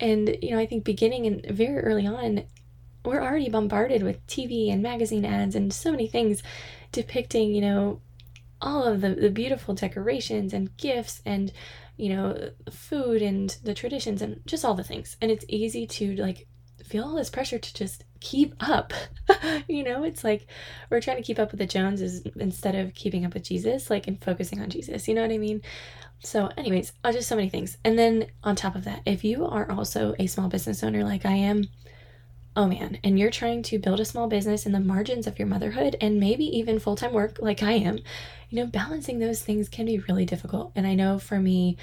And, 0.01 0.37
you 0.43 0.53
know, 0.53 0.59
I 0.59 0.67
think 0.67 0.85
beginning 0.85 1.27
and 1.27 1.45
very 1.47 1.81
early 1.81 2.07
on, 2.07 2.45
we're 3.05 3.23
already 3.23 3.49
bombarded 3.49 4.03
with 4.03 4.25
TV 4.27 4.73
and 4.73 4.83
magazine 4.83 5.25
ads 5.25 5.55
and 5.55 5.73
so 5.73 5.91
many 5.91 6.07
things 6.07 6.43
depicting, 6.93 7.55
you 7.55 7.61
know, 7.61 8.01
all 8.61 8.85
of 8.85 9.01
the, 9.01 9.11
the 9.15 9.31
beautiful 9.31 9.75
decorations 9.75 10.53
and 10.53 10.77
gifts 10.77 11.23
and 11.25 11.53
you 11.99 12.11
know, 12.11 12.51
food 12.71 13.21
and 13.21 13.59
the 13.65 13.75
traditions 13.75 14.23
and 14.23 14.41
just 14.47 14.65
all 14.65 14.75
the 14.75 14.85
things. 14.85 15.17
And 15.21 15.31
it's 15.31 15.45
easy 15.49 15.87
to 15.87 16.15
like 16.17 16.47
feel 16.85 17.05
all 17.05 17.17
this 17.17 17.29
pressure 17.29 17.59
to 17.59 17.75
just 17.75 18.05
keep 18.21 18.55
up. 18.61 18.93
you 19.69 19.83
know, 19.83 20.05
it's 20.05 20.25
like 20.25 20.47
we're 20.91 21.01
trying 21.01 21.17
to 21.19 21.23
keep 21.25 21.41
up 21.41 21.51
with 21.51 21.59
the 21.59 21.67
Joneses 21.67 22.23
instead 22.37 22.77
of 22.77 22.95
keeping 22.95 23.27
up 23.27 23.35
with 23.35 23.43
Jesus, 23.43 23.91
like 23.91 24.07
and 24.07 24.23
focusing 24.23 24.61
on 24.63 24.71
Jesus. 24.71 25.09
You 25.09 25.15
know 25.15 25.23
what 25.23 25.33
I 25.33 25.39
mean? 25.39 25.61
So, 26.21 26.51
anyways, 26.57 26.93
uh, 27.05 27.13
just 27.13 27.29
so 27.29 27.37
many 27.37 27.49
things. 27.49 27.77
And 27.85 27.99
then 27.99 28.27
on 28.43 28.57
top 28.57 28.77
of 28.77 28.85
that, 28.85 29.03
if 29.05 29.25
you 29.25 29.45
are 29.45 29.71
also 29.71 30.15
a 30.19 30.27
small 30.29 30.49
business 30.49 30.83
owner 30.83 31.05
like 31.05 31.27
I 31.27 31.35
am, 31.35 31.65
oh 32.59 32.67
man, 32.67 32.99
and 33.05 33.17
you're 33.17 33.31
trying 33.31 33.63
to 33.63 33.79
build 33.79 34.01
a 34.01 34.05
small 34.05 34.27
business 34.27 34.67
in 34.67 34.73
the 34.73 34.81
margins 34.81 35.29
of 35.29 35.39
your 35.39 35.47
motherhood 35.47 35.95
and 36.01 36.19
maybe 36.19 36.45
even 36.45 36.81
full 36.81 36.97
time 36.97 37.13
work 37.13 37.39
like 37.41 37.63
I 37.63 37.75
am, 37.75 38.01
you 38.51 38.59
know, 38.59 38.67
balancing 38.67 39.21
those 39.21 39.41
things 39.41 39.69
can 39.69 39.87
be 39.87 40.01
really 40.01 40.25
difficult. 40.25 40.73
And 40.75 40.85
I 40.85 40.95
know 40.95 41.21
for 41.21 41.39
me, 41.39 41.77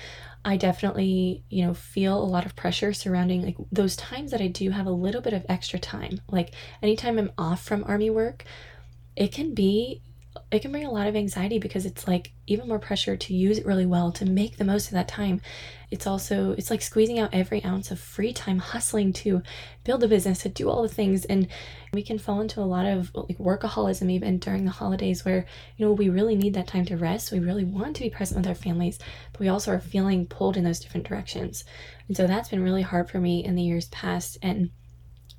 I 0.44 0.58
definitely, 0.58 1.46
you 1.50 1.66
know, 1.66 1.74
feel 1.74 2.22
a 2.22 2.26
lot 2.26 2.46
of 2.46 2.58
pressure 2.58 2.92
surrounding 2.92 3.42
like 3.42 3.56
those 3.72 3.96
times 3.96 4.32
that 4.32 4.42
I 4.42 4.48
do 4.48 4.70
have 4.72 4.86
a 4.86 4.92
little 4.92 5.22
bit 5.22 5.32
of 5.32 5.46
extra 5.48 5.80
time. 5.80 6.20
Like 6.30 6.54
anytime 6.82 7.18
I'm 7.18 7.32
off 7.38 7.64
from 7.64 7.86
army 7.86 8.10
work, 8.10 8.44
it 9.16 9.32
can 9.32 9.54
be 9.54 10.02
it 10.52 10.62
can 10.62 10.72
bring 10.72 10.86
a 10.86 10.92
lot 10.92 11.08
of 11.08 11.16
anxiety 11.16 11.60
because 11.60 11.86
it's 11.86 12.08
like 12.08 12.32
even 12.48 12.68
more 12.68 12.80
pressure 12.80 13.16
to 13.16 13.34
use 13.34 13.58
it 13.58 13.66
really 13.66 13.86
well 13.86 14.12
to 14.12 14.26
make 14.26 14.58
the 14.58 14.64
most 14.64 14.88
of 14.88 14.94
that 14.94 15.08
time. 15.08 15.42
It's 15.92 16.08
also 16.08 16.52
it's 16.54 16.70
like 16.70 16.82
squeezing 16.82 17.20
out 17.20 17.30
every 17.34 17.64
ounce 17.64 17.92
of 17.92 18.00
free 18.00 18.34
time 18.34 18.60
hustling 18.60 19.14
to 19.14 19.42
build 19.84 20.04
a 20.04 20.08
business 20.08 20.40
to 20.40 20.50
do 20.50 20.70
all 20.70 20.82
the 20.82 20.90
things. 20.90 21.26
And 21.26 21.48
we 21.94 22.04
can 22.04 22.20
fall 22.20 22.42
into 22.42 22.60
a 22.60 22.64
lot 22.64 22.86
of 22.86 23.12
like 23.14 23.38
workaholism 23.38 24.12
even 24.12 24.40
during 24.40 24.66
the 24.66 24.72
holidays 24.72 25.24
where 25.24 25.46
you 25.78 25.86
know 25.86 25.94
we 25.94 26.10
really 26.10 26.36
need 26.36 26.56
that 26.56 26.68
time 26.68 26.86
to 26.86 26.98
rest. 26.98 27.32
We 27.32 27.40
really 27.40 27.64
want 27.64 27.96
to 27.96 28.04
be 28.04 28.10
present 28.10 28.40
with 28.40 28.48
our 28.48 28.56
families 28.56 29.00
but 29.32 29.42
we 29.42 29.50
also 29.50 29.72
are 29.72 29.80
feeling 29.80 30.26
pulled 30.26 30.58
in 30.58 30.64
those 30.64 30.80
different 30.80 31.08
directions. 31.08 31.66
And 32.08 32.16
so 32.16 32.28
that's 32.28 32.50
been 32.50 32.64
really 32.64 32.82
hard 32.82 33.10
for 33.10 33.20
me 33.20 33.44
in 33.44 33.56
the 33.56 33.64
years 33.64 33.88
past. 33.90 34.38
And 34.42 34.70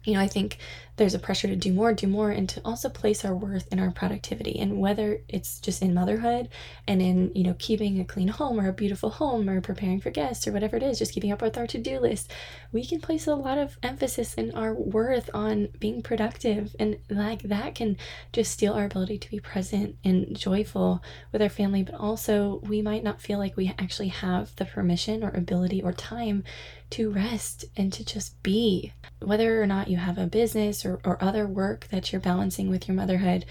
you 0.04 0.14
know, 0.14 0.20
I 0.20 0.28
think 0.28 0.58
there's 0.96 1.14
a 1.14 1.18
pressure 1.18 1.48
to 1.48 1.56
do 1.56 1.72
more, 1.72 1.92
do 1.92 2.06
more, 2.06 2.30
and 2.30 2.48
to 2.48 2.60
also 2.64 2.88
place 2.88 3.24
our 3.24 3.34
worth 3.34 3.70
in 3.70 3.78
our 3.78 3.90
productivity. 3.90 4.58
And 4.58 4.80
whether 4.80 5.20
it's 5.28 5.60
just 5.60 5.82
in 5.82 5.92
motherhood 5.92 6.48
and 6.88 7.02
in, 7.02 7.32
you 7.34 7.44
know, 7.44 7.54
keeping 7.58 8.00
a 8.00 8.04
clean 8.04 8.28
home 8.28 8.58
or 8.58 8.68
a 8.68 8.72
beautiful 8.72 9.10
home 9.10 9.48
or 9.48 9.60
preparing 9.60 10.00
for 10.00 10.10
guests 10.10 10.46
or 10.46 10.52
whatever 10.52 10.76
it 10.76 10.82
is, 10.82 10.98
just 10.98 11.12
keeping 11.12 11.32
up 11.32 11.42
with 11.42 11.58
our 11.58 11.66
to 11.66 11.78
do 11.78 11.98
list, 11.98 12.32
we 12.72 12.84
can 12.84 13.00
place 13.00 13.26
a 13.26 13.34
lot 13.34 13.58
of 13.58 13.76
emphasis 13.82 14.34
in 14.34 14.54
our 14.54 14.72
worth 14.72 15.28
on 15.34 15.68
being 15.78 16.00
productive. 16.00 16.74
And 16.78 16.98
like 17.10 17.42
that 17.42 17.74
can 17.74 17.98
just 18.32 18.52
steal 18.52 18.72
our 18.72 18.86
ability 18.86 19.18
to 19.18 19.30
be 19.30 19.40
present 19.40 19.96
and 20.02 20.36
joyful 20.36 21.02
with 21.30 21.42
our 21.42 21.48
family. 21.50 21.82
But 21.82 21.96
also, 21.96 22.60
we 22.64 22.80
might 22.80 23.04
not 23.04 23.20
feel 23.20 23.38
like 23.38 23.56
we 23.56 23.74
actually 23.78 24.08
have 24.08 24.56
the 24.56 24.64
permission 24.64 25.22
or 25.22 25.28
ability 25.28 25.82
or 25.82 25.92
time 25.92 26.42
to 26.90 27.10
rest 27.10 27.64
and 27.76 27.92
to 27.92 28.04
just 28.04 28.40
be. 28.42 28.92
Whether 29.20 29.60
or 29.60 29.66
not 29.66 29.88
you 29.88 29.96
have 29.96 30.18
a 30.18 30.26
business 30.26 30.85
or, 30.86 31.00
or 31.04 31.22
other 31.22 31.46
work 31.46 31.88
that 31.90 32.12
you're 32.12 32.20
balancing 32.20 32.70
with 32.70 32.88
your 32.88 32.96
motherhood, 32.96 33.44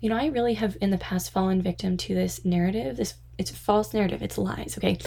you 0.00 0.08
know, 0.08 0.16
I 0.16 0.26
really 0.26 0.54
have 0.54 0.76
in 0.80 0.90
the 0.90 0.98
past 0.98 1.30
fallen 1.30 1.62
victim 1.62 1.96
to 1.96 2.14
this 2.14 2.44
narrative, 2.44 2.96
this 2.96 3.14
it's 3.38 3.50
a 3.50 3.54
false 3.54 3.94
narrative, 3.94 4.22
it's 4.22 4.36
lies, 4.36 4.76
okay? 4.78 4.98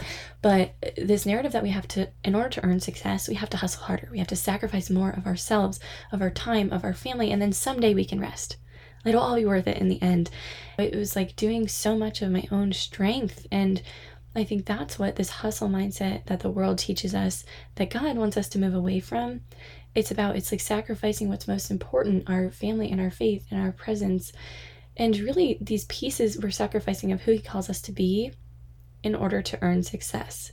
But 0.42 0.74
this 0.98 1.26
narrative 1.26 1.52
that 1.52 1.64
we 1.64 1.70
have 1.70 1.88
to, 1.90 2.10
in 2.24 2.34
order 2.34 2.50
to 2.50 2.66
earn 2.66 2.80
success, 2.80 3.30
we 3.30 3.36
have 3.36 3.50
to 3.52 3.58
hustle 3.58 3.84
harder. 3.84 4.10
We 4.12 4.18
have 4.18 4.28
to 4.28 4.36
sacrifice 4.36 4.90
more 4.90 5.12
of 5.12 5.28
ourselves, 5.28 5.80
of 6.12 6.22
our 6.22 6.32
time, 6.32 6.74
of 6.74 6.84
our 6.84 6.94
family, 6.94 7.32
and 7.32 7.42
then 7.42 7.54
someday 7.54 7.94
we 7.94 8.04
can 8.04 8.20
rest. 8.20 8.58
It'll 9.06 9.22
all 9.22 9.36
be 9.36 9.46
worth 9.46 9.68
it 9.68 9.78
in 9.78 9.90
the 9.90 10.02
end. 10.02 10.32
It 10.80 10.96
was 10.96 11.16
like 11.16 11.36
doing 11.36 11.68
so 11.68 11.96
much 11.96 12.22
of 12.22 12.32
my 12.32 12.48
own 12.52 12.74
strength 12.74 13.46
and 13.52 13.82
I 14.36 14.44
think 14.44 14.66
that's 14.66 15.00
what 15.00 15.16
this 15.16 15.30
hustle 15.30 15.70
mindset 15.70 16.26
that 16.26 16.42
the 16.42 16.50
world 16.50 16.78
teaches 16.78 17.16
us 17.16 17.46
that 17.76 17.90
God 17.90 18.18
wants 18.18 18.36
us 18.36 18.50
to 18.50 18.60
move 18.60 18.74
away 18.74 19.00
from. 19.00 19.42
It's 19.96 20.12
about, 20.12 20.36
it's 20.36 20.52
like 20.52 20.62
sacrificing 20.62 21.30
what's 21.30 21.48
most 21.48 21.72
important 21.72 22.30
our 22.30 22.52
family 22.52 22.92
and 22.92 23.02
our 23.02 23.12
faith 23.12 23.48
and 23.50 23.62
our 23.62 23.72
presence. 23.72 24.32
And 24.98 25.18
really, 25.18 25.58
these 25.62 25.86
pieces 25.86 26.38
we're 26.38 26.52
sacrificing 26.52 27.12
of 27.12 27.22
who 27.22 27.32
He 27.32 27.40
calls 27.40 27.70
us 27.70 27.82
to 27.84 27.92
be 27.92 28.34
in 29.04 29.16
order 29.16 29.42
to 29.42 29.60
earn 29.62 29.84
success 29.84 30.52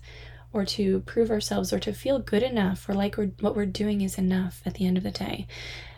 or 0.52 0.64
to 0.66 1.00
prove 1.00 1.30
ourselves 1.30 1.72
or 1.72 1.78
to 1.80 1.92
feel 1.92 2.18
good 2.18 2.42
enough 2.42 2.88
or 2.88 2.94
like 2.94 3.16
we're, 3.16 3.32
what 3.40 3.56
we're 3.56 3.66
doing 3.66 4.02
is 4.02 4.18
enough 4.18 4.62
at 4.66 4.74
the 4.74 4.86
end 4.86 4.96
of 4.96 5.02
the 5.02 5.10
day. 5.10 5.46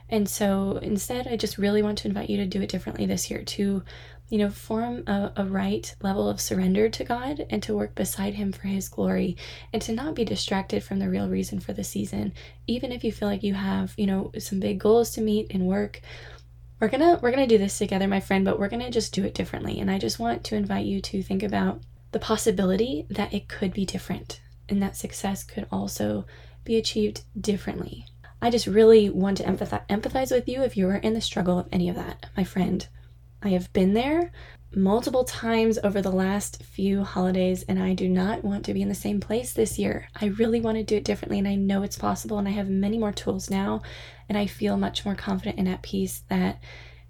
And 0.08 0.28
so 0.28 0.78
instead, 0.82 1.26
I 1.26 1.36
just 1.36 1.58
really 1.58 1.82
want 1.82 1.98
to 1.98 2.08
invite 2.08 2.30
you 2.30 2.36
to 2.36 2.46
do 2.46 2.62
it 2.62 2.68
differently 2.68 3.06
this 3.06 3.30
year 3.30 3.42
to 3.42 3.82
you 4.28 4.38
know, 4.38 4.50
form 4.50 5.04
a, 5.06 5.32
a 5.36 5.44
right 5.44 5.94
level 6.02 6.28
of 6.28 6.40
surrender 6.40 6.88
to 6.88 7.04
God 7.04 7.46
and 7.50 7.62
to 7.62 7.76
work 7.76 7.94
beside 7.94 8.34
Him 8.34 8.52
for 8.52 8.66
His 8.68 8.88
glory 8.88 9.36
and 9.72 9.80
to 9.82 9.92
not 9.92 10.14
be 10.14 10.24
distracted 10.24 10.82
from 10.82 10.98
the 10.98 11.08
real 11.08 11.28
reason 11.28 11.60
for 11.60 11.72
the 11.72 11.84
season. 11.84 12.32
Even 12.66 12.90
if 12.90 13.04
you 13.04 13.12
feel 13.12 13.28
like 13.28 13.42
you 13.42 13.54
have, 13.54 13.94
you 13.96 14.06
know, 14.06 14.32
some 14.38 14.60
big 14.60 14.78
goals 14.78 15.10
to 15.10 15.20
meet 15.20 15.50
in 15.50 15.66
work, 15.66 16.00
we're 16.80 16.88
gonna 16.88 17.18
we're 17.22 17.30
gonna 17.30 17.46
do 17.46 17.58
this 17.58 17.78
together, 17.78 18.08
my 18.08 18.20
friend, 18.20 18.44
but 18.44 18.58
we're 18.58 18.68
gonna 18.68 18.90
just 18.90 19.14
do 19.14 19.24
it 19.24 19.34
differently. 19.34 19.80
And 19.80 19.90
I 19.90 19.98
just 19.98 20.18
want 20.18 20.44
to 20.44 20.56
invite 20.56 20.86
you 20.86 21.00
to 21.00 21.22
think 21.22 21.42
about 21.42 21.80
the 22.12 22.18
possibility 22.18 23.06
that 23.10 23.32
it 23.32 23.48
could 23.48 23.72
be 23.72 23.84
different 23.84 24.40
and 24.68 24.82
that 24.82 24.96
success 24.96 25.44
could 25.44 25.66
also 25.70 26.26
be 26.64 26.76
achieved 26.76 27.22
differently. 27.38 28.06
I 28.40 28.50
just 28.50 28.66
really 28.66 29.08
want 29.08 29.38
to 29.38 29.44
empathize, 29.44 29.86
empathize 29.88 30.30
with 30.30 30.48
you 30.48 30.62
if 30.62 30.76
you 30.76 30.88
are 30.88 30.96
in 30.96 31.14
the 31.14 31.20
struggle 31.20 31.58
of 31.58 31.68
any 31.72 31.88
of 31.88 31.96
that, 31.96 32.26
my 32.36 32.44
friend. 32.44 32.86
I 33.44 33.50
have 33.50 33.70
been 33.74 33.92
there 33.92 34.32
multiple 34.74 35.22
times 35.22 35.78
over 35.84 36.00
the 36.00 36.10
last 36.10 36.62
few 36.62 37.04
holidays, 37.04 37.62
and 37.68 37.78
I 37.78 37.92
do 37.92 38.08
not 38.08 38.42
want 38.42 38.64
to 38.64 38.74
be 38.74 38.80
in 38.80 38.88
the 38.88 38.94
same 38.94 39.20
place 39.20 39.52
this 39.52 39.78
year. 39.78 40.08
I 40.18 40.26
really 40.26 40.62
want 40.62 40.78
to 40.78 40.82
do 40.82 40.96
it 40.96 41.04
differently, 41.04 41.38
and 41.38 41.46
I 41.46 41.54
know 41.54 41.82
it's 41.82 41.98
possible, 41.98 42.38
and 42.38 42.48
I 42.48 42.52
have 42.52 42.70
many 42.70 42.96
more 42.96 43.12
tools 43.12 43.50
now, 43.50 43.82
and 44.30 44.38
I 44.38 44.46
feel 44.46 44.78
much 44.78 45.04
more 45.04 45.14
confident 45.14 45.58
and 45.58 45.68
at 45.68 45.82
peace 45.82 46.22
that 46.30 46.58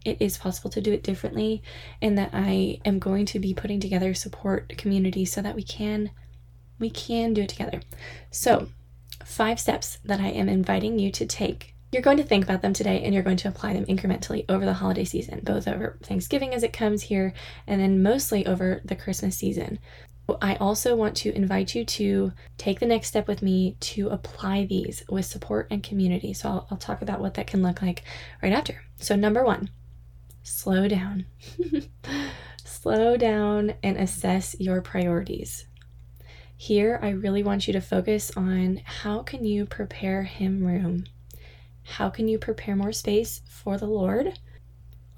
it 0.04 0.18
is 0.20 0.36
possible 0.36 0.70
to 0.70 0.80
do 0.80 0.92
it 0.92 1.04
differently, 1.04 1.62
and 2.02 2.18
that 2.18 2.30
I 2.32 2.80
am 2.84 2.98
going 2.98 3.26
to 3.26 3.38
be 3.38 3.54
putting 3.54 3.78
together 3.78 4.12
support 4.12 4.76
community 4.76 5.24
so 5.24 5.40
that 5.40 5.54
we 5.54 5.62
can 5.62 6.10
we 6.80 6.90
can 6.90 7.32
do 7.32 7.42
it 7.42 7.48
together. 7.48 7.80
So, 8.32 8.68
five 9.24 9.60
steps 9.60 9.98
that 10.04 10.18
I 10.18 10.28
am 10.30 10.48
inviting 10.48 10.98
you 10.98 11.12
to 11.12 11.24
take 11.24 11.73
you're 11.94 12.02
going 12.02 12.16
to 12.16 12.24
think 12.24 12.42
about 12.42 12.60
them 12.60 12.72
today 12.72 13.02
and 13.04 13.14
you're 13.14 13.22
going 13.22 13.36
to 13.36 13.48
apply 13.48 13.72
them 13.72 13.86
incrementally 13.86 14.44
over 14.48 14.64
the 14.64 14.72
holiday 14.74 15.04
season, 15.04 15.40
both 15.44 15.68
over 15.68 15.96
Thanksgiving 16.02 16.52
as 16.52 16.64
it 16.64 16.72
comes 16.72 17.02
here 17.02 17.32
and 17.68 17.80
then 17.80 18.02
mostly 18.02 18.44
over 18.46 18.82
the 18.84 18.96
Christmas 18.96 19.36
season. 19.36 19.78
I 20.42 20.56
also 20.56 20.96
want 20.96 21.16
to 21.18 21.34
invite 21.36 21.74
you 21.74 21.84
to 21.84 22.32
take 22.58 22.80
the 22.80 22.86
next 22.86 23.08
step 23.08 23.28
with 23.28 23.42
me 23.42 23.76
to 23.80 24.08
apply 24.08 24.64
these 24.64 25.04
with 25.08 25.26
support 25.26 25.68
and 25.70 25.82
community. 25.82 26.32
So 26.32 26.48
I'll, 26.48 26.66
I'll 26.70 26.78
talk 26.78 27.00
about 27.00 27.20
what 27.20 27.34
that 27.34 27.46
can 27.46 27.62
look 27.62 27.80
like 27.80 28.02
right 28.42 28.52
after. 28.52 28.82
So, 28.96 29.14
number 29.16 29.44
one, 29.44 29.70
slow 30.42 30.88
down. 30.88 31.26
slow 32.64 33.16
down 33.16 33.74
and 33.82 33.98
assess 33.98 34.56
your 34.58 34.80
priorities. 34.80 35.66
Here, 36.56 36.98
I 37.02 37.10
really 37.10 37.42
want 37.42 37.66
you 37.66 37.72
to 37.74 37.80
focus 37.80 38.32
on 38.36 38.80
how 38.84 39.22
can 39.22 39.44
you 39.44 39.66
prepare 39.66 40.22
him 40.22 40.64
room 40.64 41.04
how 41.84 42.10
can 42.10 42.28
you 42.28 42.38
prepare 42.38 42.74
more 42.74 42.92
space 42.92 43.42
for 43.46 43.78
the 43.78 43.86
Lord? 43.86 44.38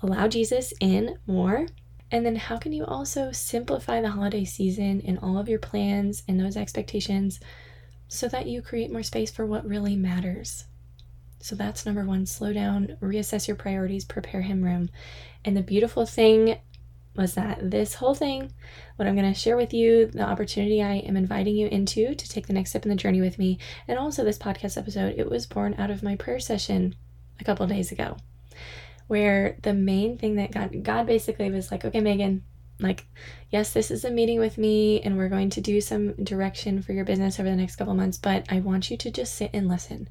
Allow 0.02 0.28
Jesus 0.28 0.72
in 0.80 1.18
more. 1.26 1.66
And 2.10 2.24
then, 2.24 2.36
how 2.36 2.56
can 2.58 2.72
you 2.72 2.84
also 2.84 3.32
simplify 3.32 4.00
the 4.00 4.10
holiday 4.10 4.44
season 4.44 5.02
and 5.04 5.18
all 5.18 5.38
of 5.38 5.48
your 5.48 5.58
plans 5.58 6.22
and 6.28 6.38
those 6.38 6.56
expectations 6.56 7.40
so 8.06 8.28
that 8.28 8.46
you 8.46 8.62
create 8.62 8.92
more 8.92 9.02
space 9.02 9.30
for 9.30 9.44
what 9.44 9.66
really 9.66 9.96
matters? 9.96 10.66
So, 11.40 11.56
that's 11.56 11.84
number 11.84 12.04
one 12.04 12.26
slow 12.26 12.52
down, 12.52 12.96
reassess 13.00 13.48
your 13.48 13.56
priorities, 13.56 14.04
prepare 14.04 14.42
Him 14.42 14.62
room. 14.62 14.88
And 15.44 15.56
the 15.56 15.62
beautiful 15.62 16.06
thing 16.06 16.58
was 17.16 17.34
that 17.34 17.70
this 17.70 17.94
whole 17.94 18.14
thing, 18.14 18.52
what 18.96 19.08
I'm 19.08 19.16
going 19.16 19.32
to 19.32 19.38
share 19.38 19.56
with 19.56 19.72
you, 19.72 20.06
the 20.06 20.22
opportunity 20.22 20.82
I 20.82 20.96
am 20.96 21.16
inviting 21.16 21.56
you 21.56 21.66
into 21.68 22.14
to 22.14 22.28
take 22.28 22.46
the 22.46 22.52
next 22.52 22.70
step 22.70 22.84
in 22.84 22.90
the 22.90 22.96
journey 22.96 23.20
with 23.20 23.38
me, 23.38 23.58
and 23.88 23.98
also 23.98 24.24
this 24.24 24.38
podcast 24.38 24.76
episode, 24.76 25.14
it 25.18 25.30
was 25.30 25.46
born 25.46 25.74
out 25.78 25.90
of 25.90 26.02
my 26.02 26.16
prayer 26.16 26.40
session 26.40 26.94
a 27.40 27.44
couple 27.44 27.66
days 27.66 27.92
ago, 27.92 28.16
where 29.06 29.58
the 29.62 29.74
main 29.74 30.18
thing 30.18 30.36
that 30.36 30.52
God, 30.52 30.82
God 30.82 31.06
basically 31.06 31.50
was 31.50 31.70
like, 31.70 31.84
okay, 31.84 32.00
Megan, 32.00 32.42
like, 32.78 33.06
yes, 33.50 33.72
this 33.72 33.90
is 33.90 34.04
a 34.04 34.10
meeting 34.10 34.38
with 34.38 34.58
me, 34.58 35.00
and 35.00 35.16
we're 35.16 35.30
going 35.30 35.50
to 35.50 35.60
do 35.60 35.80
some 35.80 36.12
direction 36.22 36.82
for 36.82 36.92
your 36.92 37.04
business 37.04 37.40
over 37.40 37.48
the 37.48 37.56
next 37.56 37.76
couple 37.76 37.94
months, 37.94 38.18
but 38.18 38.44
I 38.50 38.60
want 38.60 38.90
you 38.90 38.96
to 38.98 39.10
just 39.10 39.34
sit 39.34 39.50
and 39.54 39.68
listen. 39.68 40.08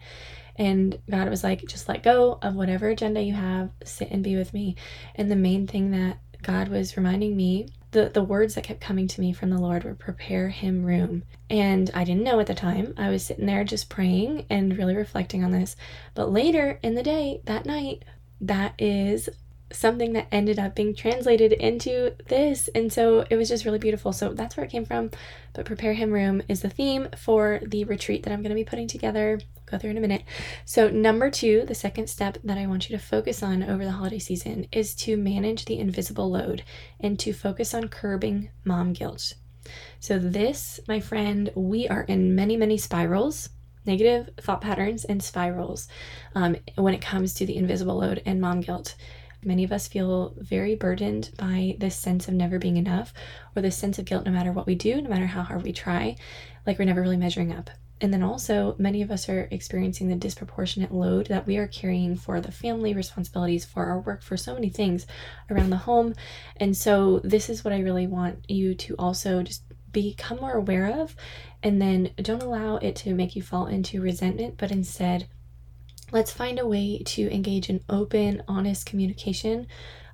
And 0.58 0.98
God 1.10 1.30
was 1.30 1.44
like, 1.44 1.66
just 1.66 1.90
let 1.90 2.02
go 2.02 2.40
of 2.42 2.56
whatever 2.56 2.88
agenda 2.88 3.22
you 3.22 3.34
have, 3.34 3.72
sit 3.84 4.10
and 4.10 4.24
be 4.24 4.38
with 4.38 4.54
me. 4.54 4.78
And 5.14 5.30
the 5.30 5.36
main 5.36 5.68
thing 5.68 5.92
that 5.92 6.18
God 6.46 6.68
was 6.68 6.96
reminding 6.96 7.36
me 7.36 7.70
the, 7.90 8.10
the 8.14 8.22
words 8.22 8.54
that 8.54 8.64
kept 8.64 8.80
coming 8.80 9.08
to 9.08 9.20
me 9.20 9.34
from 9.34 9.50
the 9.50 9.58
Lord 9.58 9.84
were 9.84 9.96
prepare 9.96 10.50
him 10.50 10.86
room. 10.86 11.24
And 11.50 11.90
I 11.96 12.04
didn't 12.04 12.22
know 12.24 12.40
at 12.40 12.46
the 12.46 12.54
time. 12.54 12.94
I 12.98 13.10
was 13.10 13.26
sitting 13.26 13.48
there 13.48 13.64
just 13.64 13.90
praying 13.90 14.46
and 14.48 14.78
really 14.78 14.96
reflecting 14.96 15.44
on 15.44 15.52
this. 15.52 15.76
But 16.14 16.32
later 16.32 16.80
in 16.84 16.94
the 16.94 17.02
day, 17.02 17.42
that 17.46 17.66
night, 17.66 18.06
that 18.42 18.76
is 18.78 19.28
something 19.76 20.14
that 20.14 20.28
ended 20.32 20.60
up 20.60 20.76
being 20.76 20.96
translated 20.96 21.54
into 21.54 22.14
this. 22.28 22.68
And 22.70 22.92
so 22.92 23.26
it 23.30 23.36
was 23.36 23.50
just 23.50 23.66
really 23.66 23.80
beautiful. 23.80 24.14
So 24.14 24.34
that's 24.34 24.58
where 24.58 24.66
it 24.66 24.72
came 24.72 24.86
from. 24.86 25.12
But 25.54 25.66
Prepare 25.66 25.94
Him 25.94 26.12
Room 26.12 26.42
is 26.48 26.62
the 26.62 26.70
theme 26.70 27.08
for 27.18 27.60
the 27.66 27.84
retreat 27.86 28.24
that 28.24 28.34
I'm 28.34 28.42
going 28.42 28.50
to 28.50 28.56
be 28.56 28.64
putting 28.64 28.88
together. 28.88 29.40
I'll 29.42 29.64
go 29.66 29.78
through 29.78 29.92
in 29.92 29.98
a 29.98 30.02
minute. 30.02 30.24
So, 30.66 30.90
number 30.90 31.30
two, 31.30 31.64
the 31.66 31.76
second 31.76 32.10
step 32.10 32.38
that 32.44 32.58
I 32.58 32.68
want 32.68 32.90
you 32.90 32.98
to 32.98 33.04
focus 33.04 33.42
on 33.42 33.64
over 33.64 33.86
the 33.86 33.92
holiday 33.92 34.20
season 34.20 34.68
is 34.72 34.94
to 34.96 35.16
manage 35.16 35.66
the 35.66 35.80
invisible 35.80 36.30
load 36.30 36.64
and 37.00 37.18
to 37.20 37.34
focus 37.34 37.74
on 37.74 37.88
curbing 37.88 38.50
mom 38.64 38.94
guilt. 38.94 39.34
So, 40.00 40.20
this, 40.20 40.80
my 40.88 41.00
friend, 41.00 41.52
we 41.56 41.88
are 41.88 42.04
in 42.04 42.36
many, 42.36 42.58
many 42.58 42.78
spirals, 42.78 43.50
negative 43.86 44.30
thought 44.40 44.62
patterns 44.62 45.06
and 45.06 45.24
spirals 45.24 45.88
um, 46.34 46.56
when 46.76 46.94
it 46.94 47.02
comes 47.02 47.34
to 47.36 47.46
the 47.46 47.56
invisible 47.56 47.98
load 47.98 48.22
and 48.26 48.42
mom 48.42 48.62
guilt. 48.62 48.96
Many 49.46 49.64
of 49.64 49.72
us 49.72 49.88
feel 49.88 50.34
very 50.38 50.76
burdened 50.76 51.32
by 51.38 51.78
this 51.80 51.96
sense 51.96 52.28
of 52.28 52.34
never 52.34 52.60
being 52.60 52.78
enough 52.78 53.14
or 53.56 53.62
this 53.62 53.78
sense 53.78 54.00
of 54.00 54.06
guilt 54.06 54.26
no 54.26 54.32
matter 54.32 54.52
what 54.52 54.66
we 54.66 54.76
do, 54.76 55.02
no 55.02 55.10
matter 55.10 55.28
how 55.28 55.44
hard 55.44 55.64
we 55.64 55.72
try, 55.72 56.16
like 56.66 56.80
we're 56.80 56.86
never 56.86 57.02
really 57.02 57.16
measuring 57.18 57.54
up. 57.54 57.70
And 58.02 58.14
then 58.14 58.24
also, 58.24 58.76
many 58.78 59.02
of 59.02 59.10
us 59.10 59.30
are 59.30 59.48
experiencing 59.52 60.10
the 60.10 60.16
disproportionate 60.16 60.92
load 60.92 61.28
that 61.28 61.48
we 61.48 61.56
are 61.58 61.68
carrying 61.68 62.18
for 62.18 62.42
the 62.42 62.52
family 62.52 62.94
responsibilities, 62.94 63.64
for 63.64 63.86
our 63.86 64.02
work, 64.02 64.22
for 64.22 64.36
so 64.36 64.54
many 64.54 64.70
things 64.70 65.08
around 65.50 65.70
the 65.70 65.78
home. 65.78 66.14
And 66.58 66.76
so, 66.76 67.20
this 67.24 67.50
is 67.50 67.64
what 67.64 67.74
I 67.74 67.80
really 67.80 68.06
want 68.06 68.50
you 68.50 68.76
to 68.76 68.96
also 69.00 69.44
just 69.44 69.64
become 69.94 70.40
more 70.40 70.56
aware 70.56 71.02
of. 71.02 71.16
And 71.64 71.82
then 71.82 72.12
don't 72.18 72.44
allow 72.44 72.76
it 72.78 72.98
to 72.98 73.16
make 73.16 73.34
you 73.34 73.42
fall 73.42 73.68
into 73.68 74.02
resentment, 74.02 74.56
but 74.58 74.72
instead, 74.72 75.28
let's 76.12 76.32
find 76.32 76.60
a 76.60 76.68
way 76.68 77.00
to 77.06 77.34
engage 77.34 77.70
in 77.70 77.84
open, 77.90 78.44
honest 78.48 78.86
communication, 78.86 79.68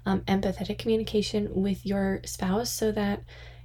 um, 0.06 0.22
empathetic 0.22 0.80
communication 0.80 1.50
with 1.54 1.86
your 1.86 2.22
spouse 2.26 2.72
so 2.72 2.92
that 2.92 3.24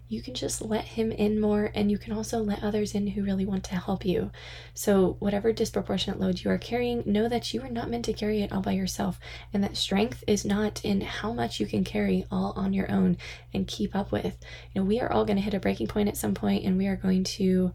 you 0.09 0.23
can 0.23 0.35
just 0.35 0.63
let 0.63 0.85
him 0.85 1.11
in 1.11 1.41
more 1.41 1.71
and 1.75 1.91
you 1.91 1.99
can 1.99 2.13
also 2.13 2.39
let 2.39 2.63
others 2.63 2.95
in 2.95 3.09
who 3.09 3.25
really 3.25 3.45
want 3.45 3.65
to 3.65 3.75
help 3.75 4.05
you. 4.05 4.31
So, 4.75 5.17
whatever 5.19 5.53
disproportionate 5.53 6.21
load 6.21 6.43
you 6.45 6.51
are 6.51 6.59
carrying, 6.59 7.03
know 7.07 7.29
that 7.29 7.53
you 7.53 7.63
are 7.63 7.69
not 7.69 7.91
meant 7.91 8.05
to 8.05 8.13
carry 8.13 8.43
it 8.43 8.53
all 8.53 8.61
by 8.61 8.73
yourself 8.73 9.19
and 9.53 9.65
that 9.65 9.77
strength 9.77 10.23
is 10.27 10.45
not 10.45 10.85
in 10.85 11.01
how 11.01 11.33
much 11.33 11.59
you 11.59 11.67
can 11.67 11.83
carry 11.83 12.27
all 12.31 12.53
on 12.57 12.73
your 12.73 12.91
own 12.91 13.17
and 13.53 13.67
keep 13.67 13.97
up 13.97 14.13
with. 14.13 14.39
You 14.73 14.81
know, 14.81 14.87
we 14.87 15.01
are 15.01 15.11
all 15.11 15.25
going 15.25 15.39
to 15.39 15.43
hit 15.43 15.55
a 15.55 15.61
breaking 15.61 15.89
point 15.89 16.09
at 16.09 16.17
some 16.17 16.35
point 16.35 16.65
and 16.65 16.79
we 16.79 16.87
are 16.87 16.97
going 16.97 17.25
to 17.25 17.73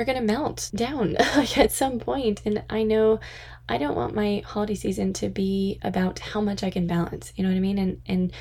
we're 0.00 0.06
going 0.06 0.26
to 0.26 0.32
melt 0.32 0.70
down 0.74 1.14
at 1.56 1.70
some 1.70 1.98
point 1.98 2.40
and 2.46 2.64
I 2.70 2.84
know 2.84 3.20
I 3.68 3.76
don't 3.76 3.94
want 3.94 4.14
my 4.14 4.42
holiday 4.46 4.74
season 4.74 5.12
to 5.12 5.28
be 5.28 5.78
about 5.82 6.18
how 6.20 6.40
much 6.40 6.64
I 6.64 6.70
can 6.70 6.86
balance. 6.86 7.34
You 7.36 7.44
know 7.44 7.50
what 7.50 7.56
I 7.58 7.60
mean? 7.60 7.76
And 7.76 8.00
and 8.06 8.32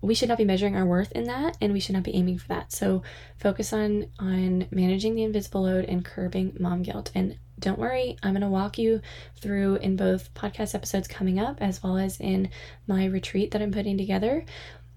we 0.00 0.16
should 0.16 0.28
not 0.28 0.38
be 0.38 0.44
measuring 0.44 0.74
our 0.74 0.84
worth 0.84 1.12
in 1.12 1.22
that 1.24 1.56
and 1.60 1.72
we 1.72 1.78
should 1.78 1.94
not 1.94 2.02
be 2.02 2.16
aiming 2.16 2.36
for 2.36 2.48
that 2.48 2.72
so 2.72 3.04
focus 3.38 3.72
on 3.72 4.06
on 4.18 4.66
managing 4.72 5.14
the 5.14 5.22
invisible 5.22 5.62
load 5.62 5.84
and 5.84 6.04
curbing 6.04 6.56
mom 6.58 6.82
guilt 6.82 7.12
and 7.14 7.38
don't 7.60 7.78
worry 7.78 8.16
i'm 8.24 8.32
going 8.32 8.40
to 8.40 8.48
walk 8.48 8.76
you 8.76 9.00
through 9.36 9.76
in 9.76 9.94
both 9.94 10.34
podcast 10.34 10.74
episodes 10.74 11.06
coming 11.06 11.38
up 11.38 11.62
as 11.62 11.80
well 11.84 11.96
as 11.96 12.18
in 12.18 12.50
my 12.88 13.04
retreat 13.04 13.52
that 13.52 13.62
i'm 13.62 13.70
putting 13.70 13.96
together 13.96 14.44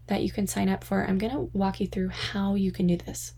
that 0.08 0.24
you 0.24 0.32
can 0.32 0.48
sign 0.48 0.68
up 0.68 0.84
for 0.84 1.06
i'm 1.06 1.20
going 1.20 1.32
to 1.32 1.50
walk 1.56 1.80
you 1.80 1.86
through 1.86 2.10
how 2.10 2.56
you 2.56 2.72
can 2.72 2.88
do 2.88 2.98
this 2.98 3.34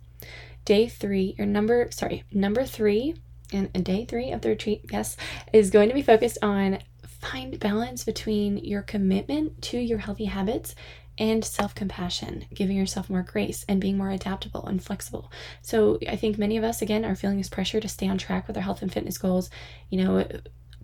day 0.67 0.86
three 0.86 1.34
your 1.38 1.47
number 1.47 1.88
sorry 1.91 2.25
number 2.34 2.65
three 2.65 3.15
and 3.53 3.71
day 3.86 4.03
three 4.03 4.32
of 4.32 4.41
the 4.41 4.49
retreat 4.49 4.82
yes 4.91 5.15
is 5.53 5.69
going 5.69 5.88
to 5.88 5.95
be 5.95 6.01
focused 6.01 6.38
on 6.41 6.77
find 7.21 7.58
balance 7.58 8.03
between 8.03 8.58
your 8.58 8.82
commitment 8.82 9.62
to 9.62 9.77
your 9.77 9.97
healthy 9.97 10.25
habits 10.25 10.75
and 11.17 11.43
self 11.43 11.73
compassion, 11.73 12.45
giving 12.53 12.77
yourself 12.77 13.10
more 13.10 13.23
grace 13.23 13.65
and 13.67 13.82
being 13.82 13.97
more 13.97 14.12
adaptable 14.12 14.67
and 14.67 14.84
flexible. 14.84 15.32
So, 15.63 15.97
I 16.08 16.15
think 16.15 16.38
many 16.38 16.58
of 16.58 16.63
us, 16.63 16.84
again, 16.84 17.03
are 17.03 17.15
feeling 17.15 17.38
this 17.38 17.49
pressure 17.49 17.80
to 17.80 17.88
stay 17.88 18.08
on 18.08 18.19
track 18.19 18.47
with 18.47 18.56
our 18.56 18.62
health 18.62 18.84
and 18.84 18.93
fitness 18.93 19.17
goals, 19.17 19.49
you 19.89 20.03
know. 20.03 20.27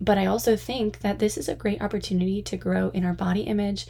But 0.00 0.18
I 0.18 0.26
also 0.26 0.56
think 0.56 1.00
that 1.00 1.20
this 1.20 1.36
is 1.36 1.48
a 1.48 1.54
great 1.54 1.80
opportunity 1.80 2.42
to 2.42 2.56
grow 2.56 2.88
in 2.88 3.04
our 3.04 3.14
body 3.14 3.42
image 3.42 3.86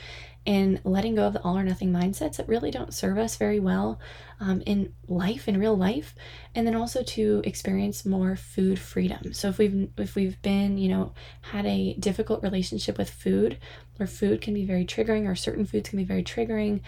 and 0.47 0.81
letting 0.85 1.15
go 1.15 1.27
of 1.27 1.33
the 1.33 1.43
all 1.43 1.57
or 1.57 1.65
nothing 1.65 1.91
mindsets 1.91 2.37
that 2.37 2.49
really 2.49 2.71
don't 2.71 2.93
serve 2.93 3.17
us 3.17 3.37
very 3.37 3.59
well 3.59 3.99
um, 4.41 4.63
in 4.67 4.93
life 5.09 5.49
in 5.49 5.59
real 5.59 5.77
life 5.77 6.15
and 6.55 6.67
then 6.67 6.75
also 6.75 7.03
to 7.03 7.41
experience 7.45 8.05
more 8.05 8.37
food 8.37 8.79
freedom. 8.79 9.33
So 9.33 9.49
if 9.49 9.59
we've 9.59 9.89
if 9.97 10.15
we've 10.15 10.41
been 10.43 10.77
you 10.77 10.89
know 10.89 11.13
had 11.41 11.65
a 11.67 11.95
difficult 11.95 12.43
relationship 12.43 12.99
with 12.99 13.09
food 13.09 13.59
where 13.97 14.07
food 14.07 14.41
can 14.41 14.55
be 14.55 14.65
very 14.65 14.85
triggering 14.85 15.29
or 15.29 15.35
certain 15.35 15.65
foods 15.65 15.89
can 15.89 15.99
be 15.99 16.05
very 16.05 16.23
triggering 16.23 16.81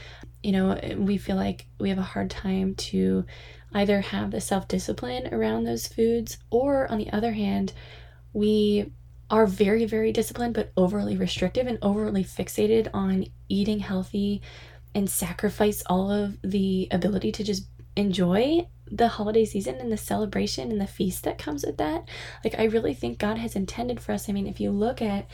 you 0.43 0.53
know 0.53 0.79
we 0.97 1.19
feel 1.19 1.37
like 1.37 1.67
we 1.79 1.89
have 1.89 1.99
a 1.99 2.03
hard 2.03 2.31
time 2.31 2.75
to 2.75 3.25
either 3.75 4.01
have 4.01 4.31
the 4.31 4.41
self-discipline 4.41 5.33
around 5.33 5.65
those 5.65 5.87
foods 5.87 6.39
or 6.51 6.91
on 6.91 6.99
the 6.99 7.13
other 7.13 7.33
hand 7.33 7.73
we 8.33 8.91
are 9.31 9.47
very, 9.47 9.85
very 9.85 10.13
disciplined, 10.13 10.55
but 10.55 10.73
overly 10.77 11.17
restrictive 11.17 11.67
and 11.67 11.79
overly 11.83 12.25
fixated 12.25 12.89
on 12.95 13.27
eating 13.49 13.81
healthy 13.81 14.43
and 14.95 15.11
sacrifice 15.11 15.83
all 15.87 16.11
of 16.11 16.39
the 16.43 16.89
ability 16.91 17.33
to 17.33 17.45
just 17.45 17.67
enjoy 17.97 18.67
the 18.91 19.09
holiday 19.09 19.45
season 19.45 19.75
and 19.77 19.91
the 19.91 19.97
celebration 19.97 20.71
and 20.71 20.81
the 20.81 20.87
feast 20.87 21.25
that 21.25 21.39
comes 21.39 21.65
with 21.67 21.77
that. 21.79 22.09
Like, 22.45 22.59
I 22.59 22.65
really 22.65 22.95
think 22.95 23.19
God 23.19 23.37
has 23.39 23.57
intended 23.57 24.01
for 24.01 24.13
us. 24.13 24.29
I 24.29 24.33
mean, 24.33 24.47
if 24.47 24.61
you 24.61 24.71
look 24.71 25.03
at 25.03 25.27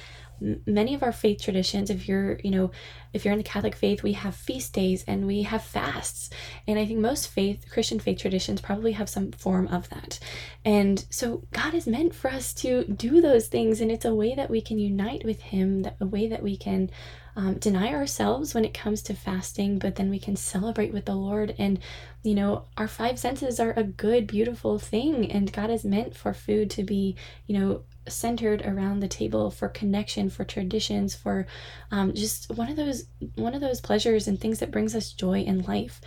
many 0.67 0.95
of 0.95 1.03
our 1.03 1.13
faith 1.13 1.41
traditions 1.43 1.91
if 1.91 2.09
you're 2.09 2.39
you 2.43 2.51
know 2.51 2.71
if 3.13 3.25
you're 3.25 3.33
in 3.33 3.39
the 3.39 3.45
catholic 3.45 3.75
faith 3.75 4.03
we 4.03 4.13
have 4.13 4.35
feast 4.35 4.73
days 4.73 5.05
and 5.07 5.27
we 5.27 5.43
have 5.43 5.63
fasts. 5.63 6.31
And 6.67 6.79
i 6.79 6.87
think 6.87 6.99
most 6.99 7.29
faith 7.29 7.67
christian 7.71 8.01
faith 8.01 8.19
traditions 8.19 8.61
probably 8.61 8.93
have 8.93 9.09
some 9.09 9.33
form 9.33 9.69
of 9.69 9.89
that. 9.91 10.19
And 10.65 11.05
so 11.11 11.45
god 11.53 11.75
is 11.75 11.87
meant 11.87 12.15
for 12.15 12.31
us 12.31 12.53
to 12.55 12.85
do 12.85 13.21
those 13.21 13.49
things 13.49 13.81
and 13.81 13.91
it's 13.91 14.05
a 14.05 14.15
way 14.15 14.35
that 14.35 14.51
we 14.51 14.61
can 14.61 14.79
unite 14.79 15.25
with 15.25 15.41
him 15.41 15.83
that 15.83 15.97
a 16.01 16.07
way 16.07 16.29
that 16.29 16.43
we 16.43 16.57
can 16.57 16.91
um, 17.35 17.55
deny 17.55 17.93
ourselves 17.93 18.55
when 18.55 18.65
it 18.65 18.75
comes 18.75 19.03
to 19.03 19.15
fasting 19.15 19.79
but 19.79 19.97
then 19.97 20.11
we 20.11 20.19
can 20.19 20.37
celebrate 20.37 20.93
with 20.93 21.07
the 21.07 21.15
lord. 21.15 21.55
And 21.59 21.79
you 22.23 22.35
know 22.35 22.67
our 22.77 22.89
five 22.89 23.19
senses 23.19 23.59
are 23.59 23.73
a 23.77 23.83
good 23.83 24.27
beautiful 24.27 24.79
thing. 24.79 25.31
And 25.31 25.53
god 25.53 25.71
is 25.71 25.85
meant 25.85 26.17
for 26.17 26.35
food 26.35 26.71
to 26.71 26.83
be 26.83 27.17
you 27.47 27.59
know 27.59 27.83
centered 28.09 28.63
around 28.67 29.01
the 29.01 29.09
table 29.09 29.51
for 29.51 29.69
connection 29.69 30.29
for 30.29 30.45
traditions 30.45 31.15
for 31.15 31.47
um, 31.91 32.13
just 32.15 32.51
one 32.51 32.69
of 32.69 32.77
those 32.77 33.05
one 33.37 33.55
of 33.55 33.61
those 33.61 33.81
pleasures 33.81 34.27
and 34.27 34.41
things 34.41 34.59
that 34.59 34.71
brings 34.71 34.95
us 34.95 35.13
joy 35.13 35.41
in 35.41 35.63
life. 35.63 36.01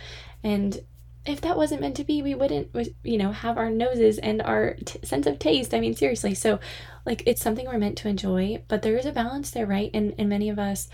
And 0.44 0.78
if 1.24 1.40
that 1.40 1.56
wasn't 1.56 1.80
meant 1.80 1.96
to 1.96 2.04
be 2.04 2.22
we 2.22 2.34
wouldn't 2.34 2.68
you 3.02 3.18
know 3.18 3.32
have 3.32 3.58
our 3.58 3.70
noses 3.70 4.18
and 4.18 4.42
our 4.42 4.74
t- 4.84 5.00
sense 5.04 5.26
of 5.26 5.38
taste. 5.38 5.74
I 5.74 5.80
mean 5.80 5.94
seriously. 5.96 6.34
So 6.34 6.60
like 7.06 7.22
it's 7.26 7.42
something 7.42 7.66
we're 7.66 7.78
meant 7.78 7.96
to 7.98 8.08
enjoy 8.08 8.62
but 8.68 8.82
there 8.82 8.96
is 8.96 9.06
a 9.06 9.12
balance 9.12 9.50
there 9.50 9.66
right? 9.66 9.90
And 9.94 10.14
and 10.18 10.28
many 10.28 10.48
of 10.50 10.58
us 10.58 10.88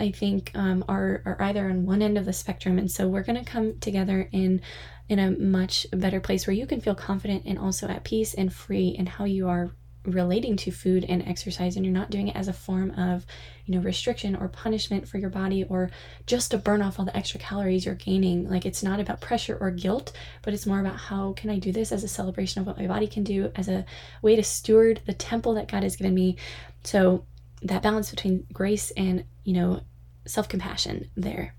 i 0.00 0.10
think 0.10 0.50
um, 0.54 0.84
are 0.88 1.22
are 1.24 1.40
either 1.40 1.68
on 1.68 1.86
one 1.86 2.02
end 2.02 2.18
of 2.18 2.24
the 2.24 2.32
spectrum 2.32 2.78
and 2.78 2.90
so 2.90 3.08
we're 3.08 3.22
going 3.22 3.42
to 3.42 3.50
come 3.50 3.78
together 3.80 4.28
in 4.32 4.60
in 5.08 5.18
a 5.18 5.30
much 5.30 5.86
better 5.92 6.20
place 6.20 6.46
where 6.46 6.54
you 6.54 6.66
can 6.66 6.80
feel 6.80 6.94
confident 6.94 7.44
and 7.46 7.58
also 7.58 7.88
at 7.88 8.04
peace 8.04 8.34
and 8.34 8.52
free 8.52 8.88
in 8.88 9.06
how 9.06 9.24
you 9.24 9.48
are 9.48 9.70
relating 10.06 10.56
to 10.56 10.70
food 10.70 11.04
and 11.08 11.26
exercise 11.26 11.76
and 11.76 11.84
you're 11.84 11.94
not 11.94 12.10
doing 12.10 12.28
it 12.28 12.36
as 12.36 12.48
a 12.48 12.52
form 12.52 12.92
of 12.92 13.26
you 13.64 13.74
know 13.74 13.80
restriction 13.80 14.36
or 14.36 14.48
punishment 14.48 15.08
for 15.08 15.18
your 15.18 15.30
body 15.30 15.64
or 15.64 15.90
just 16.26 16.52
to 16.52 16.58
burn 16.58 16.80
off 16.80 16.98
all 16.98 17.04
the 17.04 17.16
extra 17.16 17.40
calories 17.40 17.84
you're 17.84 17.94
gaining. 17.94 18.48
Like 18.48 18.64
it's 18.64 18.82
not 18.82 19.00
about 19.00 19.20
pressure 19.20 19.58
or 19.60 19.70
guilt 19.70 20.12
but 20.42 20.54
it's 20.54 20.66
more 20.66 20.80
about 20.80 20.96
how 20.96 21.32
can 21.32 21.50
i 21.50 21.58
do 21.58 21.72
this 21.72 21.92
as 21.92 22.04
a 22.04 22.08
celebration 22.08 22.60
of 22.60 22.66
what 22.66 22.78
my 22.78 22.86
body 22.86 23.06
can 23.06 23.24
do 23.24 23.50
as 23.56 23.68
a 23.68 23.84
way 24.22 24.36
to 24.36 24.42
steward 24.42 25.00
the 25.06 25.12
temple 25.12 25.54
that 25.54 25.68
god 25.68 25.82
has 25.82 25.96
given 25.96 26.14
me. 26.14 26.36
So 26.84 27.24
that 27.62 27.82
balance 27.82 28.10
between 28.10 28.46
grace 28.52 28.92
and 28.96 29.24
you 29.44 29.54
know 29.54 29.80
self-compassion 30.26 31.10
there. 31.16 31.54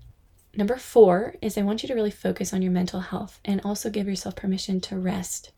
Number 0.54 0.76
four 0.76 1.34
is 1.42 1.58
i 1.58 1.62
want 1.62 1.82
you 1.82 1.88
to 1.88 1.94
really 1.94 2.10
focus 2.10 2.52
on 2.52 2.62
your 2.62 2.72
mental 2.72 3.00
health 3.00 3.40
and 3.44 3.60
also 3.64 3.90
give 3.90 4.08
yourself 4.08 4.34
permission 4.36 4.80
to 4.82 4.96
rest 4.96 5.52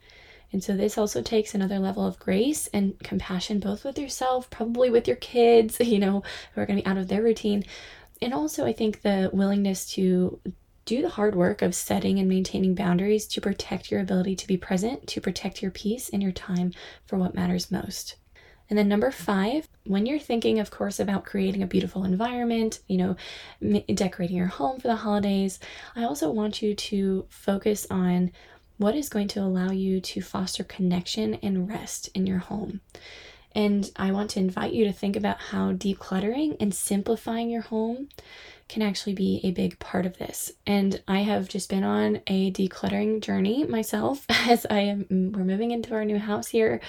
and 0.53 0.63
so 0.63 0.77
this 0.77 0.99
also 0.99 1.23
takes 1.23 1.55
another 1.55 1.79
level 1.79 2.07
of 2.07 2.19
grace 2.19 2.67
and 2.69 2.99
compassion, 3.01 3.61
both 3.61 3.85
with 3.85 3.99
yourself, 3.99 4.51
probably 4.51 4.91
with 4.91 5.07
your 5.07 5.17
kids, 5.17 5.79
you 5.81 5.99
know, 5.99 6.23
who 6.55 6.61
are 6.61 6.67
going 6.67 6.79
to 6.79 6.83
be 6.83 6.91
out 6.91 6.99
of 6.99 7.09
their 7.09 7.23
routine. 7.23 7.65
And 8.23 8.35
also, 8.35 8.67
I 8.67 8.73
think 8.73 9.03
the 9.03 9.31
willingness 9.33 9.87
to 9.93 10.41
do 10.85 11.03
the 11.03 11.09
hard 11.09 11.35
work 11.35 11.63
of 11.63 11.75
setting 11.75 12.19
and 12.19 12.29
maintaining 12.29 12.75
boundaries 12.75 13.27
to 13.29 13.41
protect 13.41 13.91
your 13.91 14.01
ability 14.01 14.35
to 14.35 14.47
be 14.47 14.57
present, 14.57 15.07
to 15.07 15.21
protect 15.21 15.63
your 15.63 15.71
peace 15.71 16.09
and 16.09 16.23
your 16.23 16.33
time 16.33 16.73
for 17.07 17.17
what 17.17 17.35
matters 17.35 17.71
most. 17.71 18.17
And 18.69 18.79
then 18.79 18.89
number 18.89 19.11
five, 19.11 19.69
when 19.85 20.07
you're 20.07 20.21
thinking, 20.21 20.61
of 20.61 20.71
course, 20.71 21.01
about 21.01 21.25
creating 21.25 21.63
a 21.63 21.67
beautiful 21.67 22.05
environment, 22.05 22.81
you 22.87 22.99
know, 22.99 23.17
decorating 23.95 24.37
your 24.37 24.47
home 24.47 24.79
for 24.79 24.89
the 24.89 24.97
holidays, 24.97 25.59
I 25.97 26.05
also 26.05 26.31
want 26.31 26.63
you 26.63 26.75
to 26.75 27.27
focus 27.29 27.87
on 27.91 28.31
what 28.81 28.95
is 28.95 29.11
going 29.11 29.29
to 29.29 29.41
allow 29.41 29.71
you 29.71 30.01
to 30.01 30.23
foster 30.23 30.65
connection 30.65 31.35
and 31.43 31.69
rest 31.69 32.09
in 32.15 32.27
your 32.27 32.39
home. 32.39 32.81
And 33.55 33.91
I 33.95 34.11
want 34.11 34.31
to 34.31 34.39
invite 34.39 34.73
you 34.73 34.87
to 34.87 34.93
think 34.93 35.17
about 35.17 35.39
how 35.39 35.73
decluttering 35.73 36.57
and 36.59 36.75
simplifying 36.75 37.51
your 37.51 37.61
home 37.61 38.09
can 38.71 38.81
actually 38.81 39.13
be 39.13 39.39
a 39.45 39.51
big 39.51 39.79
part 39.81 40.07
of 40.07 40.17
this. 40.17 40.53
And 40.67 41.03
I 41.07 41.19
have 41.19 41.47
just 41.47 41.69
been 41.69 41.85
on 41.85 42.23
a 42.27 42.51
decluttering 42.53 43.21
journey 43.21 43.65
myself 43.65 44.25
as 44.31 44.65
I 44.71 44.79
am 44.81 45.05
mm, 45.05 45.37
we're 45.37 45.45
moving 45.45 45.73
into 45.73 45.93
our 45.93 46.07
new 46.07 46.19
house 46.19 46.49
here 46.49 46.81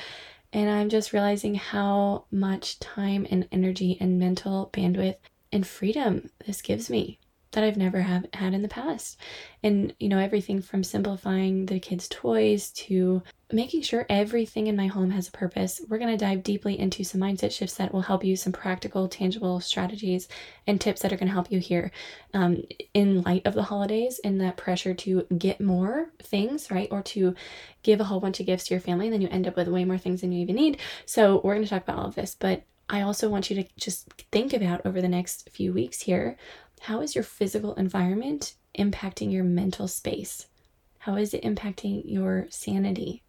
and 0.53 0.69
I'm 0.69 0.87
just 0.87 1.11
realizing 1.11 1.55
how 1.55 2.23
much 2.31 2.79
time 2.79 3.27
and 3.29 3.49
energy 3.51 3.97
and 3.99 4.17
mental 4.17 4.69
bandwidth 4.71 5.17
and 5.51 5.67
freedom 5.67 6.29
this 6.45 6.61
gives 6.61 6.89
me 6.89 7.19
that 7.51 7.63
I've 7.63 7.77
never 7.77 8.01
have 8.01 8.25
had 8.33 8.53
in 8.53 8.61
the 8.61 8.67
past. 8.67 9.17
And 9.63 9.93
you 9.99 10.09
know, 10.09 10.19
everything 10.19 10.61
from 10.61 10.83
simplifying 10.83 11.65
the 11.65 11.79
kids' 11.79 12.07
toys 12.07 12.71
to 12.71 13.21
making 13.53 13.81
sure 13.81 14.05
everything 14.09 14.67
in 14.67 14.75
my 14.75 14.87
home 14.87 15.11
has 15.11 15.27
a 15.27 15.31
purpose. 15.31 15.81
We're 15.89 15.97
going 15.97 16.17
to 16.17 16.25
dive 16.25 16.43
deeply 16.43 16.79
into 16.79 17.03
some 17.03 17.21
mindset 17.21 17.51
shifts 17.51 17.75
that 17.75 17.93
will 17.93 18.01
help 18.01 18.23
you, 18.23 18.35
some 18.35 18.53
practical, 18.53 19.07
tangible 19.07 19.59
strategies 19.59 20.27
and 20.67 20.79
tips 20.79 21.01
that 21.01 21.11
are 21.11 21.17
going 21.17 21.27
to 21.27 21.33
help 21.33 21.51
you 21.51 21.59
here 21.59 21.91
um, 22.33 22.63
in 22.93 23.21
light 23.23 23.45
of 23.45 23.53
the 23.53 23.63
holidays 23.63 24.19
and 24.23 24.39
that 24.39 24.57
pressure 24.57 24.93
to 24.93 25.25
get 25.37 25.59
more 25.59 26.11
things, 26.23 26.71
right? 26.71 26.87
Or 26.91 27.01
to 27.03 27.35
give 27.83 27.99
a 27.99 28.05
whole 28.05 28.19
bunch 28.19 28.39
of 28.39 28.45
gifts 28.45 28.65
to 28.67 28.73
your 28.73 28.81
family 28.81 29.07
and 29.07 29.13
then 29.13 29.21
you 29.21 29.27
end 29.29 29.47
up 29.47 29.55
with 29.55 29.67
way 29.67 29.85
more 29.85 29.97
things 29.97 30.21
than 30.21 30.31
you 30.31 30.41
even 30.41 30.55
need. 30.55 30.79
So, 31.05 31.41
we're 31.43 31.55
going 31.55 31.65
to 31.65 31.69
talk 31.69 31.83
about 31.83 31.99
all 31.99 32.07
of 32.07 32.15
this, 32.15 32.35
but 32.39 32.63
I 32.89 33.01
also 33.01 33.29
want 33.29 33.49
you 33.49 33.55
to 33.55 33.69
just 33.77 34.09
think 34.31 34.53
about 34.53 34.85
over 34.85 35.01
the 35.01 35.07
next 35.07 35.49
few 35.49 35.71
weeks 35.71 36.01
here 36.01 36.37
how 36.81 37.01
is 37.01 37.13
your 37.13 37.23
physical 37.23 37.75
environment 37.75 38.55
impacting 38.75 39.31
your 39.31 39.43
mental 39.43 39.87
space? 39.87 40.47
How 40.97 41.15
is 41.15 41.31
it 41.35 41.43
impacting 41.43 42.01
your 42.05 42.47
sanity? 42.49 43.21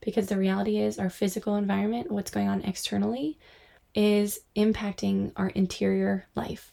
Because 0.00 0.26
the 0.26 0.36
reality 0.36 0.78
is, 0.78 0.98
our 0.98 1.08
physical 1.08 1.54
environment, 1.54 2.10
what's 2.10 2.32
going 2.32 2.48
on 2.48 2.62
externally, 2.62 3.38
is 3.94 4.40
impacting 4.56 5.30
our 5.36 5.50
interior 5.50 6.26
life. 6.34 6.72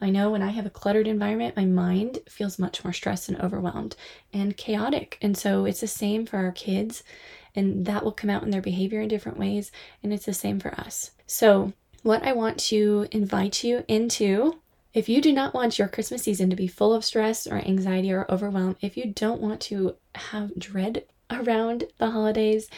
I 0.00 0.10
know 0.10 0.32
when 0.32 0.42
I 0.42 0.48
have 0.48 0.66
a 0.66 0.70
cluttered 0.70 1.06
environment, 1.06 1.56
my 1.56 1.66
mind 1.66 2.18
feels 2.28 2.58
much 2.58 2.82
more 2.82 2.92
stressed 2.92 3.28
and 3.28 3.40
overwhelmed 3.40 3.94
and 4.32 4.56
chaotic. 4.56 5.18
And 5.22 5.38
so 5.38 5.66
it's 5.66 5.82
the 5.82 5.86
same 5.86 6.26
for 6.26 6.38
our 6.38 6.52
kids, 6.52 7.04
and 7.54 7.86
that 7.86 8.02
will 8.02 8.10
come 8.10 8.30
out 8.30 8.42
in 8.42 8.50
their 8.50 8.60
behavior 8.60 9.02
in 9.02 9.08
different 9.08 9.38
ways. 9.38 9.70
And 10.02 10.12
it's 10.12 10.26
the 10.26 10.34
same 10.34 10.58
for 10.58 10.74
us. 10.74 11.12
So, 11.28 11.74
what 12.02 12.24
I 12.24 12.32
want 12.32 12.58
to 12.58 13.06
invite 13.12 13.62
you 13.62 13.84
into 13.86 14.58
if 14.92 15.08
you 15.08 15.20
do 15.20 15.32
not 15.32 15.54
want 15.54 15.78
your 15.78 15.88
Christmas 15.88 16.22
season 16.24 16.50
to 16.50 16.56
be 16.56 16.66
full 16.66 16.92
of 16.92 17.04
stress 17.04 17.46
or 17.46 17.56
anxiety 17.56 18.12
or 18.12 18.26
overwhelm, 18.28 18.76
if 18.80 18.96
you 18.96 19.12
don't 19.12 19.40
want 19.40 19.60
to 19.62 19.96
have 20.14 20.54
dread 20.58 21.04
around 21.30 21.84
the 21.98 22.10
holidays, 22.10 22.68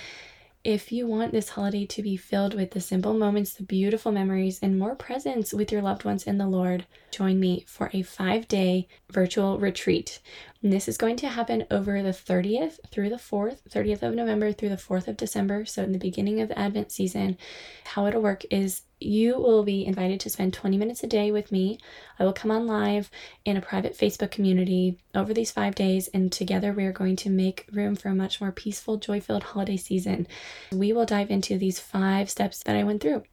if 0.64 0.92
you 0.92 1.07
want 1.07 1.33
this 1.33 1.48
holiday 1.48 1.87
to 1.87 2.03
be 2.03 2.16
filled 2.16 2.55
with 2.55 2.70
the 2.70 2.81
simple 2.81 3.14
moments, 3.14 3.55
the 3.55 3.64
beautiful 3.64 4.12
memories, 4.12 4.61
and 4.62 4.79
more 4.79 4.94
presence 4.94 5.53
with 5.53 5.72
your 5.72 5.83
loved 5.83 6.05
ones 6.05 6.25
in 6.25 6.38
the 6.38 6.46
Lord, 6.46 6.87
join 7.11 7.40
me 7.40 7.64
for 7.66 7.90
a 7.92 8.03
five 8.03 8.46
day 8.46 8.87
virtual 9.11 9.59
retreat. 9.59 10.20
And 10.62 10.72
this 10.72 10.87
is 10.87 10.96
going 10.96 11.16
to 11.16 11.29
happen 11.29 11.66
over 11.70 12.03
the 12.03 12.11
30th 12.11 12.79
through 12.90 13.09
the 13.09 13.16
4th, 13.16 13.62
30th 13.68 14.03
of 14.03 14.14
November 14.14 14.53
through 14.53 14.68
the 14.68 14.77
4th 14.77 15.09
of 15.09 15.16
December. 15.16 15.64
So, 15.64 15.83
in 15.83 15.90
the 15.90 15.98
beginning 15.98 16.40
of 16.40 16.48
the 16.48 16.59
Advent 16.59 16.92
season, 16.92 17.37
how 17.85 18.07
it'll 18.07 18.22
work 18.22 18.44
is 18.51 18.83
you 19.01 19.37
will 19.37 19.64
be 19.64 19.85
invited 19.85 20.20
to 20.20 20.31
spend 20.31 20.55
20 20.55 20.77
minutes 20.79 21.03
a 21.03 21.09
day 21.09 21.33
with 21.33 21.51
me. 21.51 21.79
I 22.18 22.25
will 22.25 22.33
come 22.33 22.53
on 22.53 22.68
live 22.68 23.11
in 23.44 23.57
a 23.57 23.61
private 23.61 23.98
Facebook 23.98 24.31
community 24.31 24.98
over 25.14 25.35
these 25.35 25.51
five 25.51 25.75
days, 25.75 26.07
and 26.09 26.31
together 26.31 26.72
we 26.72 26.85
are 26.85 26.92
going 26.92 27.16
to 27.16 27.31
make 27.31 27.66
room 27.72 27.96
for 27.96 28.11
a 28.11 28.14
much 28.14 28.40
more 28.40 28.53
peaceful, 28.53 28.98
joy 28.98 29.20
filled 29.20 29.42
holiday 29.42 29.77
season. 29.77 30.29
We 30.70 30.92
will 30.92 31.07
dive 31.07 31.31
into 31.31 31.59
these 31.59 31.81
five 31.81 32.31
steps 32.31 32.62
that 32.62 32.77
I 32.77 32.85
went 32.85 33.03
through. 33.03 33.25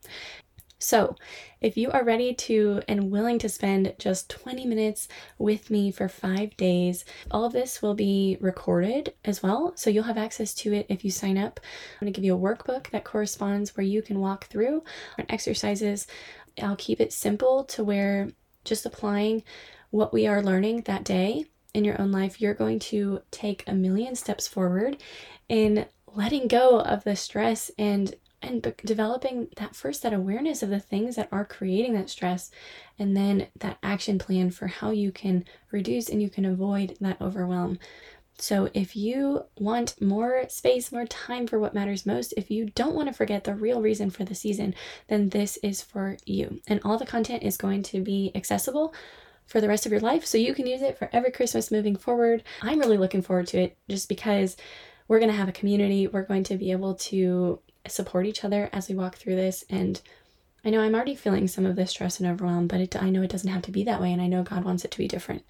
So, 0.80 1.16
if 1.60 1.76
you 1.76 1.92
are 1.92 2.06
ready 2.06 2.34
to 2.34 2.82
and 2.88 3.12
willing 3.12 3.38
to 3.40 3.50
spend 3.50 3.94
just 4.00 4.30
20 4.30 4.66
minutes 4.66 5.10
with 5.38 5.70
me 5.70 5.92
for 5.92 6.08
five 6.08 6.56
days, 6.56 7.04
all 7.30 7.44
of 7.44 7.52
this 7.52 7.82
will 7.82 7.96
be 7.96 8.38
recorded 8.40 9.14
as 9.26 9.44
well. 9.44 9.74
So, 9.76 9.90
you'll 9.90 10.06
have 10.06 10.18
access 10.18 10.54
to 10.56 10.74
it 10.74 10.86
if 10.88 11.04
you 11.04 11.12
sign 11.12 11.38
up. 11.38 11.60
I'm 12.00 12.06
going 12.06 12.14
to 12.14 12.18
give 12.18 12.26
you 12.26 12.36
a 12.36 12.40
workbook 12.40 12.90
that 12.92 13.04
corresponds 13.04 13.76
where 13.76 13.86
you 13.86 14.02
can 14.02 14.20
walk 14.20 14.46
through 14.46 14.84
exercises. 15.28 16.08
I'll 16.62 16.78
keep 16.78 17.02
it 17.02 17.12
simple 17.12 17.66
to 17.66 17.84
where 17.84 18.30
just 18.64 18.86
applying 18.86 19.44
what 19.92 20.14
we 20.14 20.28
are 20.28 20.42
learning 20.42 20.82
that 20.82 21.04
day 21.04 21.46
in 21.74 21.84
your 21.84 22.00
own 22.02 22.12
life, 22.12 22.42
you're 22.42 22.54
going 22.54 22.80
to 22.80 23.22
take 23.32 23.64
a 23.68 23.74
million 23.74 24.16
steps 24.16 24.48
forward 24.48 24.98
in 25.48 25.86
letting 26.08 26.48
go 26.48 26.80
of 26.80 27.04
the 27.04 27.16
stress 27.16 27.70
and 27.78 28.16
and 28.42 28.74
developing 28.86 29.50
that 29.58 29.76
first 29.76 30.02
that 30.04 30.14
awareness 30.14 30.64
of 30.64 30.70
the 30.70 30.80
things 30.80 31.16
that 31.16 31.30
are 31.32 31.46
creating 31.46 31.94
that 31.94 32.10
stress 32.10 32.52
and 32.98 33.16
then 33.16 33.48
that 33.60 33.78
action 33.84 34.18
plan 34.18 34.50
for 34.50 34.68
how 34.68 34.92
you 34.92 35.12
can 35.12 35.46
reduce 35.72 36.10
and 36.10 36.22
you 36.22 36.30
can 36.30 36.46
avoid 36.46 36.96
that 37.02 37.20
overwhelm. 37.22 37.80
So 38.38 38.70
if 38.74 38.96
you 38.96 39.44
want 39.58 40.02
more 40.02 40.46
space 40.48 40.92
more 40.92 41.06
time 41.06 41.46
for 41.48 41.60
what 41.60 41.74
matters 41.74 42.06
most 42.06 42.34
if 42.38 42.50
you 42.50 42.70
don't 42.70 42.96
want 42.96 43.10
to 43.10 43.14
forget 43.14 43.44
the 43.44 43.54
real 43.54 43.82
reason 43.82 44.10
for 44.10 44.24
the 44.24 44.36
season 44.36 44.74
then 45.08 45.30
this 45.30 45.58
is 45.58 45.82
for 45.82 46.18
you. 46.26 46.62
And 46.68 46.80
all 46.84 46.98
the 46.98 47.06
content 47.06 47.44
is 47.44 47.58
going 47.58 47.84
to 47.84 48.02
be 48.02 48.32
accessible 48.36 48.94
for 49.46 49.60
the 49.60 49.68
rest 49.68 49.86
of 49.86 49.92
your 49.92 50.02
life 50.02 50.26
so 50.26 50.38
you 50.38 50.54
can 50.54 50.68
use 50.68 50.82
it 50.82 50.98
for 50.98 51.10
every 51.12 51.32
christmas 51.32 51.72
moving 51.72 51.98
forward. 51.98 52.44
I'm 52.62 52.80
really 52.80 52.98
looking 52.98 53.22
forward 53.22 53.48
to 53.48 53.60
it 53.60 53.78
just 53.90 54.08
because 54.08 54.56
we're 55.10 55.20
going 55.20 55.32
to 55.32 55.38
have 55.38 55.50
a 55.50 55.54
community. 55.54 56.08
We're 56.08 56.24
going 56.24 56.44
to 56.46 56.56
be 56.56 56.72
able 56.72 56.94
to 56.96 57.60
support 57.92 58.26
each 58.26 58.44
other 58.44 58.70
as 58.72 58.90
we 58.90 58.96
walk 58.96 59.16
through 59.16 59.36
this. 59.36 59.64
And 59.70 60.02
I 60.64 60.72
know 60.72 60.82
I'm 60.82 60.94
already 60.94 61.16
feeling 61.16 61.48
some 61.48 61.66
of 61.66 61.78
this 61.78 61.92
stress 61.92 62.20
and 62.20 62.30
overwhelm, 62.30 62.68
but 62.68 62.82
it, 62.82 63.02
I 63.02 63.10
know 63.10 63.22
it 63.22 63.30
doesn't 63.30 63.50
have 63.50 63.62
to 63.64 63.72
be 63.72 63.86
that 63.86 64.02
way. 64.02 64.12
And 64.12 64.22
I 64.22 64.28
know 64.28 64.44
God 64.44 64.66
wants 64.66 64.84
it 64.84 64.92
to 64.92 64.98
be 64.98 65.08
different. 65.08 65.44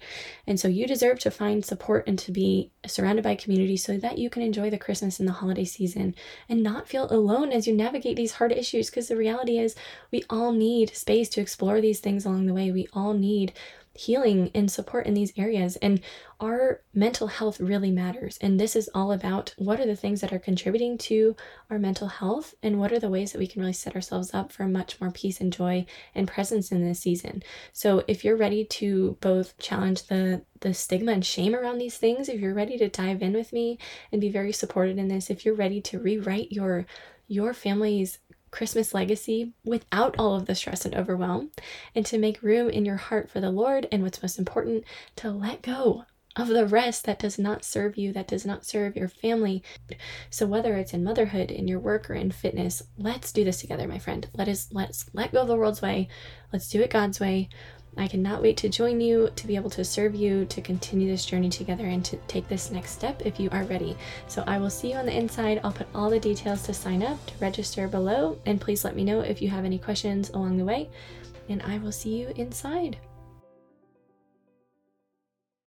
And 0.46 0.60
so 0.60 0.68
you 0.68 0.86
deserve 0.86 1.18
to 1.20 1.32
find 1.32 1.64
support 1.64 2.06
and 2.06 2.16
to 2.20 2.30
be 2.30 2.70
surrounded 2.86 3.24
by 3.24 3.34
community 3.34 3.76
so 3.76 3.96
that 3.96 4.18
you 4.18 4.30
can 4.30 4.42
enjoy 4.42 4.70
the 4.70 4.78
Christmas 4.78 5.18
and 5.18 5.28
the 5.28 5.32
holiday 5.32 5.64
season 5.64 6.14
and 6.48 6.62
not 6.62 6.88
feel 6.88 7.08
alone 7.10 7.50
as 7.50 7.66
you 7.66 7.74
navigate 7.74 8.16
these 8.16 8.34
hard 8.34 8.52
issues. 8.52 8.88
Because 8.88 9.08
the 9.08 9.16
reality 9.16 9.58
is, 9.58 9.74
we 10.12 10.22
all 10.30 10.52
need 10.52 10.94
space 10.94 11.28
to 11.30 11.40
explore 11.40 11.80
these 11.80 11.98
things 11.98 12.24
along 12.24 12.46
the 12.46 12.54
way. 12.54 12.70
We 12.70 12.86
all 12.92 13.12
need 13.12 13.52
healing 14.00 14.50
and 14.54 14.70
support 14.70 15.06
in 15.06 15.12
these 15.12 15.32
areas. 15.36 15.76
And 15.76 16.00
our 16.40 16.80
mental 16.94 17.26
health 17.26 17.60
really 17.60 17.90
matters. 17.90 18.38
And 18.40 18.58
this 18.58 18.74
is 18.74 18.88
all 18.94 19.12
about 19.12 19.54
what 19.58 19.78
are 19.78 19.86
the 19.86 19.94
things 19.94 20.22
that 20.22 20.32
are 20.32 20.38
contributing 20.38 20.96
to 20.98 21.36
our 21.68 21.78
mental 21.78 22.08
health 22.08 22.54
and 22.62 22.80
what 22.80 22.92
are 22.92 22.98
the 22.98 23.10
ways 23.10 23.32
that 23.32 23.38
we 23.38 23.46
can 23.46 23.60
really 23.60 23.74
set 23.74 23.94
ourselves 23.94 24.32
up 24.32 24.52
for 24.52 24.66
much 24.66 24.98
more 25.00 25.10
peace 25.10 25.38
and 25.38 25.52
joy 25.52 25.84
and 26.14 26.26
presence 26.26 26.72
in 26.72 26.82
this 26.82 27.00
season. 27.00 27.42
So 27.74 28.02
if 28.08 28.24
you're 28.24 28.36
ready 28.36 28.64
to 28.64 29.18
both 29.20 29.58
challenge 29.58 30.04
the 30.06 30.42
the 30.60 30.74
stigma 30.74 31.12
and 31.12 31.24
shame 31.24 31.54
around 31.54 31.78
these 31.78 31.96
things, 31.96 32.28
if 32.28 32.38
you're 32.38 32.54
ready 32.54 32.76
to 32.78 32.88
dive 32.88 33.22
in 33.22 33.32
with 33.32 33.50
me 33.52 33.78
and 34.12 34.20
be 34.20 34.30
very 34.30 34.52
supported 34.52 34.98
in 34.98 35.08
this, 35.08 35.30
if 35.30 35.44
you're 35.44 35.54
ready 35.54 35.80
to 35.82 35.98
rewrite 35.98 36.52
your 36.52 36.86
your 37.28 37.54
family's 37.54 38.18
Christmas 38.50 38.94
legacy 38.94 39.52
without 39.64 40.14
all 40.18 40.34
of 40.34 40.46
the 40.46 40.54
stress 40.54 40.84
and 40.84 40.94
overwhelm, 40.94 41.50
and 41.94 42.04
to 42.06 42.18
make 42.18 42.42
room 42.42 42.68
in 42.68 42.84
your 42.84 42.96
heart 42.96 43.30
for 43.30 43.40
the 43.40 43.50
Lord, 43.50 43.86
and 43.92 44.02
what's 44.02 44.22
most 44.22 44.38
important, 44.38 44.84
to 45.16 45.30
let 45.30 45.62
go 45.62 46.04
of 46.36 46.48
the 46.48 46.66
rest 46.66 47.04
that 47.06 47.18
does 47.18 47.38
not 47.38 47.64
serve 47.64 47.98
you, 47.98 48.12
that 48.12 48.28
does 48.28 48.46
not 48.46 48.64
serve 48.64 48.96
your 48.96 49.08
family. 49.08 49.62
So 50.30 50.46
whether 50.46 50.76
it's 50.76 50.94
in 50.94 51.02
motherhood, 51.02 51.50
in 51.50 51.66
your 51.66 51.80
work, 51.80 52.08
or 52.08 52.14
in 52.14 52.30
fitness, 52.30 52.82
let's 52.96 53.32
do 53.32 53.44
this 53.44 53.60
together, 53.60 53.88
my 53.88 53.98
friend. 53.98 54.28
Let 54.34 54.48
us 54.48 54.68
let's 54.72 55.10
let 55.12 55.32
go 55.32 55.42
of 55.42 55.48
the 55.48 55.56
world's 55.56 55.82
way. 55.82 56.08
Let's 56.52 56.68
do 56.68 56.80
it 56.80 56.90
God's 56.90 57.18
way. 57.18 57.48
I 57.96 58.08
cannot 58.08 58.40
wait 58.40 58.56
to 58.58 58.68
join 58.68 59.00
you, 59.00 59.30
to 59.36 59.46
be 59.46 59.56
able 59.56 59.70
to 59.70 59.84
serve 59.84 60.14
you, 60.14 60.44
to 60.46 60.60
continue 60.60 61.08
this 61.08 61.26
journey 61.26 61.50
together, 61.50 61.86
and 61.86 62.04
to 62.04 62.16
take 62.28 62.48
this 62.48 62.70
next 62.70 62.92
step 62.92 63.22
if 63.24 63.38
you 63.40 63.50
are 63.50 63.64
ready. 63.64 63.96
So 64.28 64.44
I 64.46 64.58
will 64.58 64.70
see 64.70 64.92
you 64.92 64.96
on 64.96 65.06
the 65.06 65.16
inside. 65.16 65.60
I'll 65.62 65.72
put 65.72 65.88
all 65.94 66.08
the 66.08 66.20
details 66.20 66.62
to 66.62 66.74
sign 66.74 67.02
up, 67.02 67.24
to 67.26 67.32
register 67.40 67.88
below, 67.88 68.38
and 68.46 68.60
please 68.60 68.84
let 68.84 68.96
me 68.96 69.04
know 69.04 69.20
if 69.20 69.42
you 69.42 69.48
have 69.50 69.64
any 69.64 69.78
questions 69.78 70.30
along 70.30 70.56
the 70.56 70.64
way. 70.64 70.88
And 71.48 71.62
I 71.62 71.78
will 71.78 71.92
see 71.92 72.16
you 72.16 72.32
inside. 72.36 72.96